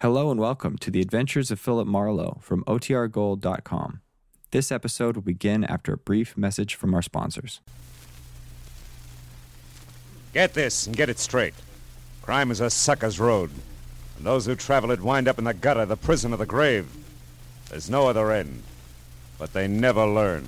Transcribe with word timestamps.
Hello 0.00 0.30
and 0.30 0.38
welcome 0.38 0.78
to 0.78 0.92
the 0.92 1.00
Adventures 1.00 1.50
of 1.50 1.58
Philip 1.58 1.88
Marlowe 1.88 2.38
from 2.40 2.62
OTRGold.com. 2.66 4.00
This 4.52 4.70
episode 4.70 5.16
will 5.16 5.24
begin 5.24 5.64
after 5.64 5.92
a 5.92 5.96
brief 5.96 6.36
message 6.36 6.76
from 6.76 6.94
our 6.94 7.02
sponsors. 7.02 7.60
Get 10.32 10.54
this 10.54 10.86
and 10.86 10.96
get 10.96 11.08
it 11.08 11.18
straight. 11.18 11.54
Crime 12.22 12.52
is 12.52 12.60
a 12.60 12.70
sucker's 12.70 13.18
road, 13.18 13.50
and 14.16 14.24
those 14.24 14.46
who 14.46 14.54
travel 14.54 14.92
it 14.92 15.00
wind 15.00 15.26
up 15.26 15.36
in 15.36 15.42
the 15.42 15.52
gutter, 15.52 15.84
the 15.84 15.96
prison, 15.96 16.32
or 16.32 16.36
the 16.36 16.46
grave. 16.46 16.86
There's 17.68 17.90
no 17.90 18.06
other 18.06 18.30
end, 18.30 18.62
but 19.36 19.52
they 19.52 19.66
never 19.66 20.06
learn. 20.06 20.44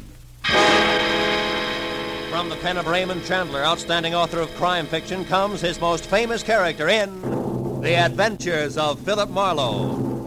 From 2.31 2.49
the 2.49 2.59
pen 2.63 2.77
of 2.77 2.87
Raymond 2.87 3.25
Chandler, 3.25 3.65
outstanding 3.65 4.15
author 4.15 4.39
of 4.39 4.55
crime 4.55 4.87
fiction, 4.87 5.25
comes 5.25 5.61
his 5.61 5.81
most 5.81 6.07
famous 6.07 6.45
character 6.45 6.89
in 6.89 7.40
The 7.81 7.97
Adventures 7.97 8.77
of 8.77 9.01
Philip 9.01 9.31
Marlowe. 9.31 10.27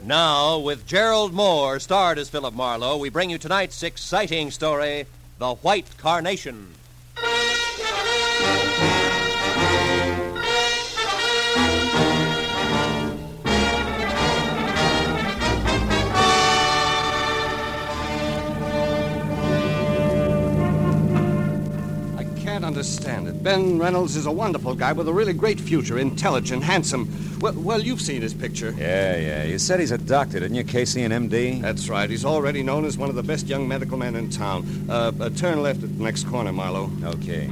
Now, 0.00 0.58
with 0.58 0.86
Gerald 0.86 1.34
Mohr, 1.34 1.80
starred 1.80 2.18
as 2.18 2.30
Philip 2.30 2.54
Marlowe, 2.54 2.96
we 2.96 3.08
bring 3.08 3.30
you 3.30 3.38
tonight's 3.38 3.82
exciting 3.82 4.52
story 4.52 5.06
The 5.38 5.56
White 5.56 5.98
Carnation. 5.98 6.77
Understand 22.78 23.26
it. 23.26 23.42
Ben 23.42 23.76
Reynolds 23.76 24.14
is 24.14 24.26
a 24.26 24.30
wonderful 24.30 24.72
guy 24.72 24.92
with 24.92 25.08
a 25.08 25.12
really 25.12 25.32
great 25.32 25.58
future, 25.60 25.98
intelligent, 25.98 26.62
handsome. 26.62 27.08
Well, 27.40 27.52
well, 27.54 27.80
you've 27.82 28.00
seen 28.00 28.22
his 28.22 28.32
picture. 28.32 28.72
Yeah, 28.78 29.16
yeah. 29.16 29.42
You 29.42 29.58
said 29.58 29.80
he's 29.80 29.90
a 29.90 29.98
doctor, 29.98 30.38
didn't 30.38 30.54
you, 30.56 30.62
Casey, 30.62 31.02
an 31.02 31.10
MD? 31.10 31.60
That's 31.60 31.88
right. 31.88 32.08
He's 32.08 32.24
already 32.24 32.62
known 32.62 32.84
as 32.84 32.96
one 32.96 33.08
of 33.08 33.16
the 33.16 33.22
best 33.24 33.48
young 33.48 33.66
medical 33.66 33.98
men 33.98 34.14
in 34.14 34.30
town. 34.30 34.86
Uh, 34.88 35.10
uh, 35.20 35.28
turn 35.30 35.60
left 35.60 35.82
at 35.82 35.98
the 35.98 36.04
next 36.04 36.28
corner, 36.28 36.52
Marlowe. 36.52 36.88
Okay. 37.02 37.50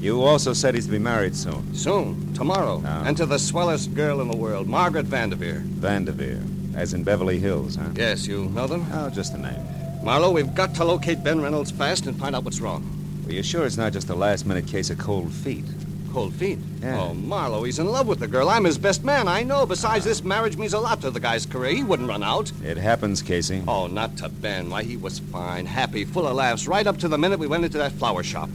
You 0.00 0.22
also 0.22 0.54
said 0.54 0.74
he's 0.74 0.86
to 0.86 0.92
be 0.92 0.98
married 0.98 1.36
soon. 1.36 1.74
Soon, 1.74 2.32
tomorrow, 2.32 2.82
Oh. 2.86 3.02
and 3.04 3.16
to 3.18 3.26
the 3.26 3.38
swellest 3.38 3.94
girl 3.94 4.22
in 4.22 4.28
the 4.30 4.36
world, 4.36 4.66
Margaret 4.66 5.04
Vanderveer. 5.04 5.60
Vanderveer, 5.62 6.40
as 6.74 6.94
in 6.94 7.04
Beverly 7.04 7.38
Hills, 7.38 7.76
huh? 7.76 7.88
Yes, 7.94 8.26
you 8.26 8.46
know 8.46 8.66
them? 8.66 8.86
Oh, 8.94 9.10
just 9.10 9.32
the 9.32 9.38
name. 9.38 9.60
Marlowe, 10.02 10.30
we've 10.32 10.54
got 10.54 10.74
to 10.76 10.84
locate 10.84 11.22
Ben 11.22 11.40
Reynolds 11.42 11.70
fast 11.70 12.06
and 12.06 12.18
find 12.18 12.34
out 12.34 12.44
what's 12.44 12.60
wrong. 12.60 12.82
Well, 13.24 13.32
you 13.32 13.42
sure 13.42 13.64
it's 13.64 13.76
not 13.76 13.92
just 13.92 14.10
a 14.10 14.14
last 14.14 14.46
minute 14.46 14.66
case 14.66 14.90
of 14.90 14.98
cold 14.98 15.32
feet? 15.32 15.64
Cold 16.12 16.34
feet. 16.34 16.58
Yeah. 16.80 17.00
Oh, 17.00 17.14
Marlowe, 17.14 17.64
he's 17.64 17.78
in 17.78 17.86
love 17.88 18.06
with 18.06 18.20
the 18.20 18.28
girl. 18.28 18.48
I'm 18.48 18.64
his 18.64 18.78
best 18.78 19.02
man, 19.02 19.26
I 19.26 19.42
know. 19.42 19.66
Besides, 19.66 20.04
this 20.04 20.22
marriage 20.22 20.56
means 20.56 20.74
a 20.74 20.78
lot 20.78 21.00
to 21.00 21.10
the 21.10 21.18
guy's 21.18 21.44
career. 21.46 21.74
He 21.74 21.82
wouldn't 21.82 22.08
run 22.08 22.22
out. 22.22 22.52
It 22.62 22.76
happens, 22.76 23.22
Casey. 23.22 23.62
Oh, 23.66 23.86
not 23.88 24.16
to 24.18 24.28
Ben. 24.28 24.70
Why, 24.70 24.82
he 24.84 24.96
was 24.96 25.18
fine, 25.18 25.66
happy, 25.66 26.04
full 26.04 26.26
of 26.26 26.36
laughs, 26.36 26.68
right 26.68 26.86
up 26.86 26.98
to 26.98 27.08
the 27.08 27.18
minute 27.18 27.38
we 27.38 27.46
went 27.46 27.64
into 27.64 27.78
that 27.78 27.92
flower 27.92 28.22
shop. 28.22 28.48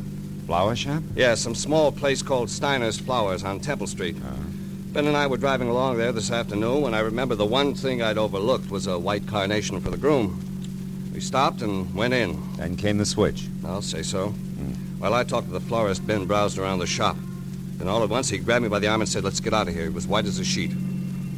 Flower 0.46 0.76
shop? 0.76 1.04
Yeah, 1.16 1.36
some 1.36 1.54
small 1.56 1.92
place 1.92 2.22
called 2.22 2.50
Steiner's 2.50 2.98
Flowers 2.98 3.44
on 3.44 3.60
Temple 3.60 3.88
Street. 3.88 4.16
Uh, 4.18 4.36
Ben 4.94 5.06
and 5.06 5.18
I 5.18 5.28
were 5.28 5.38
driving 5.38 5.68
along 5.68 5.98
there 5.98 6.12
this 6.12 6.32
afternoon 6.32 6.82
when 6.82 6.94
I 6.94 7.00
remember 7.00 7.36
the 7.36 7.46
one 7.46 7.76
thing 7.76 8.02
I'd 8.02 8.18
overlooked 8.18 8.72
was 8.72 8.88
a 8.88 8.98
white 8.98 9.28
carnation 9.28 9.82
for 9.82 9.90
the 9.92 9.98
groom. 9.98 10.42
We 11.14 11.20
stopped 11.20 11.62
and 11.62 11.94
went 11.94 12.14
in. 12.14 12.42
then 12.56 12.78
came 12.78 12.98
the 12.98 13.06
switch. 13.06 13.48
I'll 13.66 13.82
say 13.82 14.02
so. 14.02 14.34
While 15.00 15.14
I 15.14 15.24
talked 15.24 15.48
to 15.48 15.54
the 15.54 15.62
florist, 15.62 16.06
Ben 16.06 16.26
browsed 16.26 16.58
around 16.58 16.80
the 16.80 16.88
shop. 16.88 17.16
Then 17.78 17.88
all 17.88 18.04
at 18.04 18.10
once 18.10 18.30
he 18.30 18.38
grabbed 18.38 18.64
me 18.64 18.70
by 18.70 18.80
the 18.80 18.90
arm 18.90 19.00
and 19.00 19.10
said, 19.10 19.24
Let's 19.24 19.40
get 19.40 19.54
out 19.54 19.70
of 19.70 19.74
here. 19.74 19.84
He 19.84 19.90
was 19.90 20.06
white 20.06 20.26
as 20.26 20.40
a 20.40 20.44
sheet. 20.44 20.74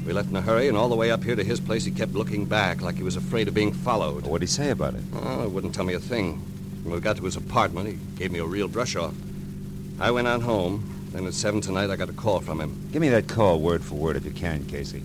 We 0.05 0.13
left 0.13 0.29
in 0.29 0.35
a 0.35 0.41
hurry, 0.41 0.67
and 0.67 0.75
all 0.75 0.89
the 0.89 0.95
way 0.95 1.11
up 1.11 1.23
here 1.23 1.35
to 1.35 1.43
his 1.43 1.59
place, 1.59 1.85
he 1.85 1.91
kept 1.91 2.13
looking 2.13 2.45
back 2.45 2.81
like 2.81 2.95
he 2.95 3.03
was 3.03 3.15
afraid 3.15 3.47
of 3.47 3.53
being 3.53 3.71
followed. 3.71 4.25
What'd 4.25 4.41
he 4.41 4.51
say 4.51 4.71
about 4.71 4.95
it? 4.95 5.03
Oh, 5.13 5.43
he 5.43 5.47
wouldn't 5.47 5.75
tell 5.75 5.85
me 5.85 5.93
a 5.93 5.99
thing. 5.99 6.39
When 6.83 6.95
we 6.95 6.99
got 6.99 7.17
to 7.17 7.23
his 7.23 7.35
apartment, 7.35 7.87
he 7.87 7.99
gave 8.17 8.31
me 8.31 8.39
a 8.39 8.45
real 8.45 8.67
brush 8.67 8.95
off. 8.95 9.13
I 9.99 10.09
went 10.09 10.27
on 10.27 10.41
home. 10.41 10.87
Then 11.11 11.27
at 11.27 11.35
seven 11.35 11.61
tonight, 11.61 11.91
I 11.91 11.97
got 11.97 12.09
a 12.09 12.13
call 12.13 12.39
from 12.39 12.59
him. 12.59 12.89
Give 12.91 13.01
me 13.01 13.09
that 13.09 13.27
call 13.27 13.59
word 13.59 13.83
for 13.83 13.95
word 13.95 14.15
if 14.15 14.25
you 14.25 14.31
can, 14.31 14.65
Casey. 14.65 15.03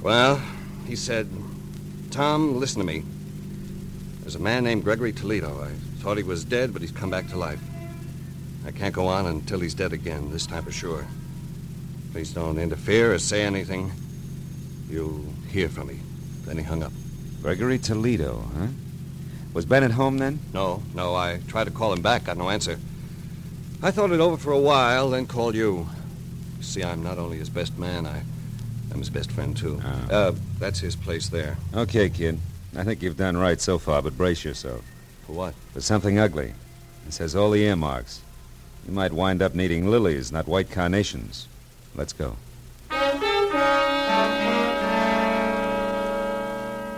Well, 0.00 0.40
he 0.86 0.96
said, 0.96 1.28
Tom, 2.10 2.58
listen 2.58 2.80
to 2.80 2.86
me. 2.86 3.02
There's 4.20 4.36
a 4.36 4.40
man 4.40 4.64
named 4.64 4.84
Gregory 4.84 5.12
Toledo. 5.12 5.62
I 5.62 5.70
thought 6.00 6.16
he 6.16 6.22
was 6.22 6.44
dead, 6.44 6.72
but 6.72 6.80
he's 6.80 6.92
come 6.92 7.10
back 7.10 7.28
to 7.28 7.36
life. 7.36 7.60
I 8.66 8.70
can't 8.70 8.94
go 8.94 9.06
on 9.06 9.26
until 9.26 9.60
he's 9.60 9.74
dead 9.74 9.92
again, 9.92 10.30
this 10.30 10.46
time 10.46 10.64
for 10.64 10.72
sure. 10.72 11.06
Please 12.12 12.32
don't 12.32 12.58
interfere 12.58 13.12
or 13.12 13.18
say 13.18 13.42
anything. 13.42 13.92
You'll 14.88 15.24
hear 15.48 15.68
from 15.68 15.88
me. 15.88 15.98
Then 16.44 16.58
he 16.58 16.64
hung 16.64 16.82
up. 16.82 16.92
Gregory 17.42 17.78
Toledo, 17.78 18.42
huh? 18.56 18.68
Was 19.52 19.66
Ben 19.66 19.84
at 19.84 19.90
home 19.92 20.18
then? 20.18 20.38
No, 20.52 20.82
no, 20.94 21.14
I 21.14 21.40
tried 21.46 21.64
to 21.64 21.70
call 21.70 21.92
him 21.92 22.02
back, 22.02 22.24
got 22.24 22.36
no 22.36 22.50
answer. 22.50 22.78
I 23.82 23.90
thought 23.90 24.12
it 24.12 24.20
over 24.20 24.36
for 24.36 24.52
a 24.52 24.58
while, 24.58 25.10
then 25.10 25.26
called 25.26 25.54
you. 25.54 25.86
you 26.56 26.62
See, 26.62 26.82
I'm 26.82 27.02
not 27.02 27.18
only 27.18 27.38
his 27.38 27.50
best 27.50 27.76
man, 27.78 28.06
I, 28.06 28.22
I'm 28.90 28.98
his 28.98 29.10
best 29.10 29.30
friend, 29.30 29.56
too. 29.56 29.80
Ah. 29.84 30.08
Uh, 30.10 30.32
that's 30.58 30.80
his 30.80 30.96
place 30.96 31.28
there. 31.28 31.56
Okay, 31.74 32.08
kid. 32.08 32.38
I 32.76 32.82
think 32.82 33.02
you've 33.02 33.16
done 33.16 33.36
right 33.36 33.60
so 33.60 33.78
far, 33.78 34.02
but 34.02 34.16
brace 34.16 34.44
yourself. 34.44 34.82
For 35.26 35.32
what? 35.32 35.54
For 35.72 35.80
something 35.80 36.18
ugly. 36.18 36.54
It 37.06 37.12
says 37.12 37.36
all 37.36 37.50
the 37.50 37.62
earmarks. 37.62 38.22
You 38.86 38.92
might 38.92 39.12
wind 39.12 39.40
up 39.40 39.54
needing 39.54 39.86
lilies, 39.90 40.30
not 40.30 40.46
white 40.46 40.70
carnations. 40.70 41.48
Let's 41.94 42.12
go. 42.12 42.36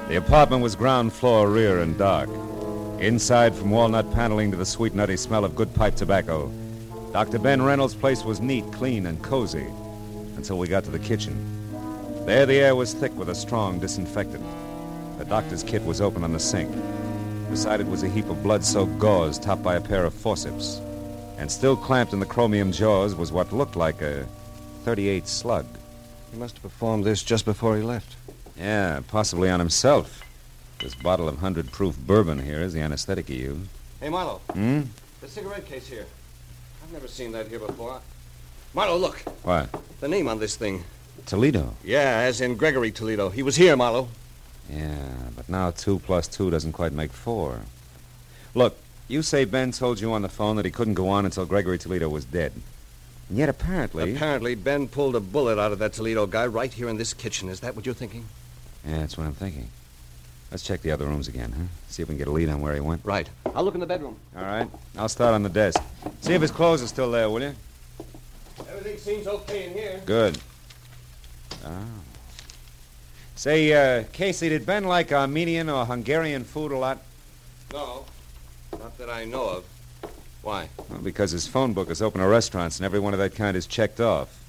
The 0.09 0.17
apartment 0.17 0.63
was 0.63 0.75
ground 0.75 1.13
floor, 1.13 1.49
rear, 1.49 1.81
and 1.81 1.97
dark. 1.97 2.29
Inside, 2.99 3.55
from 3.55 3.71
walnut 3.71 4.13
paneling 4.13 4.51
to 4.51 4.57
the 4.57 4.65
sweet, 4.65 4.95
nutty 4.95 5.17
smell 5.17 5.45
of 5.45 5.55
good 5.55 5.75
pipe 5.75 5.95
tobacco, 5.95 6.51
Dr. 7.13 7.39
Ben 7.39 7.63
Reynolds' 7.63 7.95
place 7.95 8.25
was 8.25 8.41
neat, 8.41 8.65
clean, 8.73 9.07
and 9.07 9.23
cozy 9.23 9.67
until 10.37 10.59
we 10.59 10.67
got 10.69 10.85
to 10.85 10.91
the 10.91 10.99
kitchen. 10.99 11.37
There, 12.25 12.47
the 12.47 12.61
air 12.61 12.75
was 12.75 12.95
thick 12.95 13.17
with 13.17 13.29
a 13.29 13.35
strong 13.35 13.79
disinfectant. 13.79 14.45
The 15.19 15.25
doctor's 15.25 15.63
kit 15.63 15.85
was 15.85 16.01
open 16.01 16.25
on 16.25 16.33
the 16.33 16.41
sink. 16.41 16.75
Beside 17.49 17.81
it 17.81 17.87
was 17.87 18.03
a 18.03 18.09
heap 18.09 18.29
of 18.29 18.43
blood-soaked 18.43 18.99
gauze 18.99 19.39
topped 19.39 19.63
by 19.63 19.77
a 19.77 19.81
pair 19.81 20.05
of 20.05 20.15
forceps. 20.15 20.81
And 21.39 21.51
still 21.51 21.77
clamped 21.77 22.13
in 22.13 22.21
the 22.21 22.27
chromium 22.27 22.73
jaws 22.73 23.15
was 23.15 23.31
what 23.33 23.53
looked 23.53 23.77
like 23.77 24.01
a 24.03 24.27
38 24.85 25.29
slug. 25.29 25.67
He 26.33 26.39
must 26.39 26.55
have 26.55 26.63
performed 26.63 27.05
this 27.05 27.23
just 27.23 27.45
before 27.45 27.77
he 27.77 27.83
left. 27.83 28.17
Yeah, 28.59 29.01
possibly 29.09 29.51
on 29.51 29.61
himself. 29.61 30.23
This 30.79 30.95
bottle 30.95 31.29
of 31.29 31.35
100 31.37 31.71
proof 31.73 31.97
bourbon 31.99 32.39
here 32.39 32.61
is 32.61 32.73
the 32.73 32.81
anesthetic 32.81 33.29
he 33.29 33.37
used. 33.43 33.69
Hey, 34.01 34.09
Marlowe, 34.09 34.41
Hmm? 34.53 34.83
the 35.21 35.29
cigarette 35.29 35.67
case 35.67 35.87
here. 35.89 36.07
I've 36.85 36.93
never 36.93 37.09
seen 37.09 37.33
that 37.33 37.49
here 37.49 37.59
before. 37.59 38.01
Marlowe, 38.75 38.97
look. 38.99 39.19
What? 39.43 39.69
The 40.01 40.09
name 40.09 40.29
on 40.29 40.39
this 40.39 40.57
thing. 40.57 40.85
Toledo. 41.25 41.75
Yeah, 41.83 42.21
as 42.29 42.41
in 42.41 42.57
Gregory 42.57 42.93
Toledo. 42.93 43.31
He 43.31 43.43
was 43.43 43.57
here, 43.57 43.75
Marlowe. 43.77 44.09
Yeah, 44.71 45.09
but 45.35 45.49
now 45.49 45.71
two 45.71 45.99
plus 46.01 46.29
two 46.29 46.51
doesn't 46.51 46.73
quite 46.73 46.93
make 46.93 47.13
four. 47.13 47.61
Look, 48.55 48.77
you 49.09 49.23
say 49.23 49.45
Ben 49.45 49.73
told 49.73 50.01
you 50.01 50.13
on 50.13 50.23
the 50.23 50.29
phone 50.29 50.57
that 50.57 50.65
he 50.65 50.71
couldn't 50.71 50.95
go 50.95 51.09
on 51.09 51.25
until 51.25 51.47
Gregory 51.47 51.79
Toledo 51.79 52.09
was 52.09 52.25
dead. 52.25 52.53
And 53.29 53.39
yet 53.39 53.49
apparently. 53.49 54.15
Apparently, 54.15 54.55
Ben 54.55 54.89
pulled 54.89 55.17
a 55.17 55.21
bullet 55.21 55.59
out 55.59 55.73
of 55.73 55.79
that 55.79 55.93
Toledo 55.93 56.27
guy 56.27 56.47
right 56.47 56.73
here 56.73 56.89
in 56.89 56.97
this 56.97 57.15
kitchen. 57.15 57.49
Is 57.49 57.61
that 57.61 57.77
what 57.77 57.87
you're 57.87 57.95
thinking? 57.95 58.27
Yeah, 58.87 58.99
that's 58.99 59.19
what 59.19 59.27
I'm 59.27 59.35
thinking. 59.35 59.69
Let's 60.51 60.63
check 60.63 60.83
the 60.83 60.93
other 60.93 61.07
rooms 61.07 61.27
again, 61.27 61.53
huh? 61.57 61.65
See 61.89 62.03
if 62.03 62.09
we 62.09 62.15
can 62.15 62.19
get 62.19 62.29
a 62.29 62.31
lead 62.31 62.49
on 62.49 62.61
where 62.61 62.73
he 62.75 62.81
went. 62.81 63.01
Right. 63.05 63.29
I'll 63.55 63.65
look 63.65 63.75
in 63.75 63.81
the 63.81 63.87
bedroom. 63.87 64.17
All 64.37 64.43
right. 64.43 64.69
I'll 64.97 65.09
start 65.09 65.35
on 65.35 65.43
the 65.43 65.49
desk. 65.49 65.83
See 66.21 66.35
if 66.35 66.43
his 66.43 66.53
clothes 66.53 66.83
are 66.83 66.87
still 66.87 67.11
there, 67.11 67.29
will 67.29 67.43
you? 67.43 67.55
Everything 68.71 68.99
seems 68.99 69.27
okay 69.27 69.67
in 69.67 69.73
here. 69.73 70.01
Good. 70.07 70.39
Oh. 71.65 71.71
Say, 73.35 73.73
uh, 73.73 74.05
Casey, 74.13 74.49
did 74.49 74.65
Ben 74.65 74.85
like 74.85 75.13
Armenian 75.13 75.69
or 75.69 75.85
Hungarian 75.85 76.45
food 76.45 76.73
a 76.73 76.79
lot? 76.79 76.99
No, 77.73 78.05
not 78.79 78.99
that 78.99 79.11
I 79.11 79.25
know 79.25 79.49
of. 79.49 79.65
Why? 80.43 80.69
Well, 80.89 81.01
because 81.01 81.33
his 81.33 81.47
phone 81.47 81.73
book 81.73 81.91
is 81.91 82.01
open 82.01 82.21
to 82.21 82.27
restaurants, 82.29 82.79
and 82.79 82.87
every 82.87 83.01
one 83.01 83.13
of 83.13 83.19
that 83.19 83.35
kind 83.35 83.57
is 83.57 83.67
checked 83.67 84.01
off. 84.01 84.43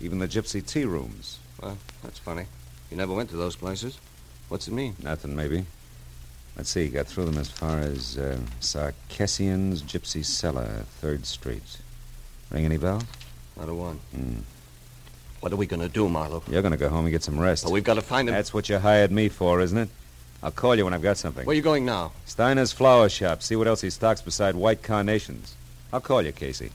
Even 0.00 0.18
the 0.18 0.28
gypsy 0.28 0.64
tea 0.64 0.84
rooms. 0.84 1.38
Well, 1.62 1.78
that's 2.02 2.18
funny. 2.18 2.46
You 2.90 2.96
never 2.96 3.14
went 3.14 3.30
to 3.30 3.36
those 3.36 3.56
places. 3.56 3.98
What's 4.48 4.68
it 4.68 4.72
mean? 4.72 4.96
Nothing, 5.02 5.36
maybe. 5.36 5.64
Let's 6.56 6.70
see, 6.70 6.88
got 6.88 7.06
through 7.06 7.26
them 7.26 7.38
as 7.38 7.48
far 7.48 7.78
as 7.78 8.18
uh, 8.18 8.38
Sarkessian's 8.60 9.82
Gypsy 9.82 10.24
Cellar, 10.24 10.84
3rd 11.02 11.24
Street. 11.24 11.78
Ring 12.50 12.64
any 12.64 12.76
bell? 12.76 13.02
Not 13.56 13.68
a 13.68 13.74
one. 13.74 14.00
Hmm. 14.14 14.40
What 15.40 15.52
are 15.52 15.56
we 15.56 15.66
going 15.66 15.80
to 15.80 15.88
do, 15.88 16.08
Marlowe? 16.08 16.42
You're 16.50 16.60
going 16.62 16.72
to 16.72 16.78
go 16.78 16.88
home 16.88 17.06
and 17.06 17.12
get 17.12 17.22
some 17.22 17.38
rest. 17.38 17.64
Well, 17.64 17.72
we've 17.72 17.84
got 17.84 17.94
to 17.94 18.02
find 18.02 18.28
him. 18.28 18.34
That's 18.34 18.52
what 18.52 18.68
you 18.68 18.78
hired 18.78 19.10
me 19.10 19.28
for, 19.28 19.60
isn't 19.60 19.78
it? 19.78 19.88
I'll 20.42 20.50
call 20.50 20.74
you 20.74 20.84
when 20.84 20.94
I've 20.94 21.02
got 21.02 21.18
something. 21.18 21.44
Where 21.44 21.52
are 21.52 21.56
you 21.56 21.62
going 21.62 21.84
now? 21.84 22.12
Steiner's 22.24 22.72
flower 22.72 23.08
shop. 23.08 23.42
See 23.42 23.56
what 23.56 23.66
else 23.66 23.82
he 23.82 23.90
stocks 23.90 24.22
beside 24.22 24.54
white 24.54 24.82
carnations. 24.82 25.54
I'll 25.92 26.00
call 26.00 26.22
you, 26.22 26.32
Casey. 26.32 26.70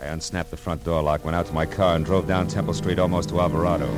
I 0.00 0.06
unsnapped 0.06 0.50
the 0.50 0.56
front 0.56 0.84
door 0.84 1.02
lock, 1.02 1.24
went 1.24 1.34
out 1.34 1.46
to 1.46 1.52
my 1.52 1.66
car, 1.66 1.96
and 1.96 2.04
drove 2.04 2.28
down 2.28 2.46
Temple 2.46 2.74
Street 2.74 2.98
almost 2.98 3.30
to 3.30 3.40
Alvarado. 3.40 3.88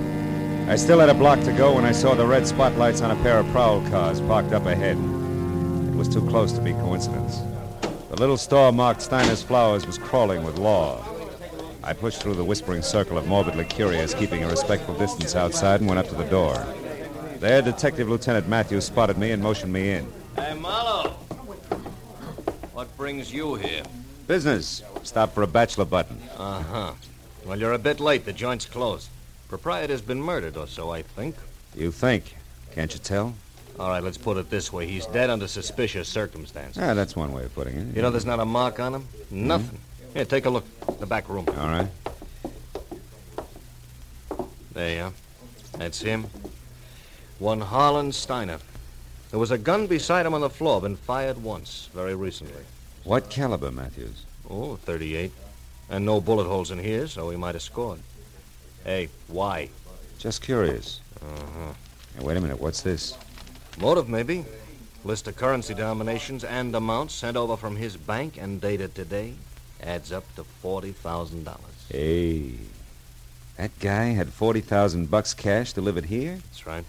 I 0.71 0.77
still 0.77 0.99
had 0.99 1.11
a 1.11 1.15
block 1.15 1.41
to 1.41 1.53
go 1.53 1.75
when 1.75 1.85
I 1.85 1.93
saw 1.93 2.15
the 2.15 2.27
red 2.27 2.47
spotlights 2.47 3.03
on 3.03 3.11
a 3.11 3.23
pair 3.23 3.39
of 3.39 3.47
prowl 3.49 3.83
cars 3.91 4.21
parked 4.23 4.53
up 4.53 4.65
ahead. 4.65 4.97
It 4.97 5.97
was 5.97 6.09
too 6.09 6.27
close 6.29 6.53
to 6.53 6.61
be 6.63 6.73
coincidence. 6.73 7.41
The 8.11 8.17
little 8.17 8.39
store 8.39 8.73
marked 8.73 9.03
Steiner's 9.03 9.43
Flowers 9.43 9.87
was 9.87 9.99
crawling 9.99 10.43
with 10.45 10.57
law. 10.57 11.05
I 11.87 11.93
pushed 11.93 12.23
through 12.23 12.35
the 12.35 12.45
whispering 12.45 12.81
circle 12.81 13.19
of 13.19 13.27
morbidly 13.27 13.67
curious, 13.67 14.15
keeping 14.15 14.43
a 14.43 14.49
respectful 14.49 14.95
distance 14.95 15.37
outside, 15.37 15.81
and 15.81 15.89
went 15.89 15.99
up 15.99 16.09
to 16.09 16.15
the 16.15 16.25
door. 16.25 16.55
There, 17.41 17.61
Detective 17.61 18.09
Lieutenant 18.09 18.49
Matthews 18.49 18.87
spotted 18.87 19.19
me 19.19 19.33
and 19.33 19.43
motioned 19.43 19.71
me 19.71 19.91
in. 19.91 20.11
Hey, 20.35 20.55
Marlowe. 20.55 21.11
What 22.73 22.97
brings 22.97 23.31
you 23.31 23.57
here? 23.57 23.83
Business. 24.27 24.83
Stop 25.03 25.35
for 25.35 25.43
a 25.43 25.47
bachelor 25.47 25.85
button. 25.85 26.19
Uh 26.39 26.63
huh. 26.63 26.93
Well, 27.45 27.59
you're 27.59 27.75
a 27.75 27.79
bit 27.79 28.01
late. 28.01 28.25
The 28.25 28.33
joint's 28.33 28.65
closed. 28.65 29.11
Proprietor's 29.49 30.01
been 30.01 30.23
murdered 30.23 30.57
or 30.57 30.67
so, 30.67 30.91
I 30.91 31.03
think. 31.03 31.37
You 31.77 31.93
think? 31.93 32.35
Can't 32.75 32.95
you 32.95 32.99
tell? 32.99 33.35
All 33.79 33.91
right, 33.91 34.03
let's 34.03 34.17
put 34.17 34.39
it 34.39 34.49
this 34.49 34.73
way. 34.73 34.87
He's 34.87 35.05
dead 35.07 35.29
under 35.29 35.47
suspicious 35.47 36.09
circumstances. 36.09 36.83
Ah, 36.83 36.95
that's 36.95 37.15
one 37.15 37.33
way 37.33 37.45
of 37.45 37.55
putting 37.55 37.77
it. 37.77 37.95
You 37.95 38.01
know, 38.01 38.11
there's 38.11 38.25
not 38.25 38.41
a 38.41 38.45
mark 38.47 38.81
on 38.81 38.95
him? 38.95 39.09
Nothing. 39.31 39.79
Here, 40.15 40.25
take 40.25 40.47
a 40.47 40.51
look. 40.51 40.65
The 41.01 41.07
back 41.07 41.29
room. 41.29 41.45
All 41.49 41.67
right. 41.67 41.89
There 44.73 44.97
you 44.97 45.03
are. 45.03 45.13
That's 45.77 46.01
him. 46.01 46.27
One 47.41 47.61
Harlan 47.61 48.13
Steiner. 48.13 48.59
There 49.31 49.41
was 49.41 49.51
a 49.51 49.59
gun 49.59 49.89
beside 49.89 50.25
him 50.25 50.35
on 50.35 50.41
the 50.41 50.49
floor, 50.49 50.81
been 50.81 50.95
fired 50.95 51.43
once, 51.43 51.89
very 51.93 52.15
recently. 52.15 52.63
What 53.03 53.29
caliber, 53.29 53.73
Matthews? 53.73 54.25
Oh, 54.49 54.77
38. 54.77 55.33
And 55.91 56.07
no 56.07 56.21
bullet 56.21 56.45
holes 56.45 56.71
in 56.71 56.79
here, 56.79 57.09
so 57.09 57.31
he 57.31 57.37
might 57.37 57.57
have 57.57 57.63
scored. 57.63 57.99
Hey, 58.85 59.09
why? 59.27 59.69
Just 60.19 60.43
curious. 60.43 61.01
Uh-huh. 61.21 61.73
Now, 62.17 62.25
wait 62.25 62.37
a 62.37 62.41
minute. 62.41 62.61
What's 62.61 62.83
this? 62.83 63.19
Motive, 63.79 64.09
maybe. 64.09 64.45
List 65.03 65.27
of 65.27 65.35
currency 65.35 65.75
denominations 65.75 66.45
and 66.45 66.73
amounts 66.77 67.15
sent 67.15 67.37
over 67.37 67.57
from 67.57 67.75
his 67.75 67.97
bank 67.97 68.39
and 68.41 68.61
dated 68.61 68.95
today 68.95 69.35
adds 69.85 70.13
up 70.13 70.25
to 70.37 70.45
$40,000. 70.63 71.57
Hey. 71.91 72.53
That 73.57 73.79
guy 73.79 74.07
had 74.07 74.31
40,000 74.31 75.11
bucks 75.11 75.35
cash 75.35 75.73
delivered 75.73 76.07
here? 76.07 76.35
That's 76.35 76.67
right. 76.67 76.85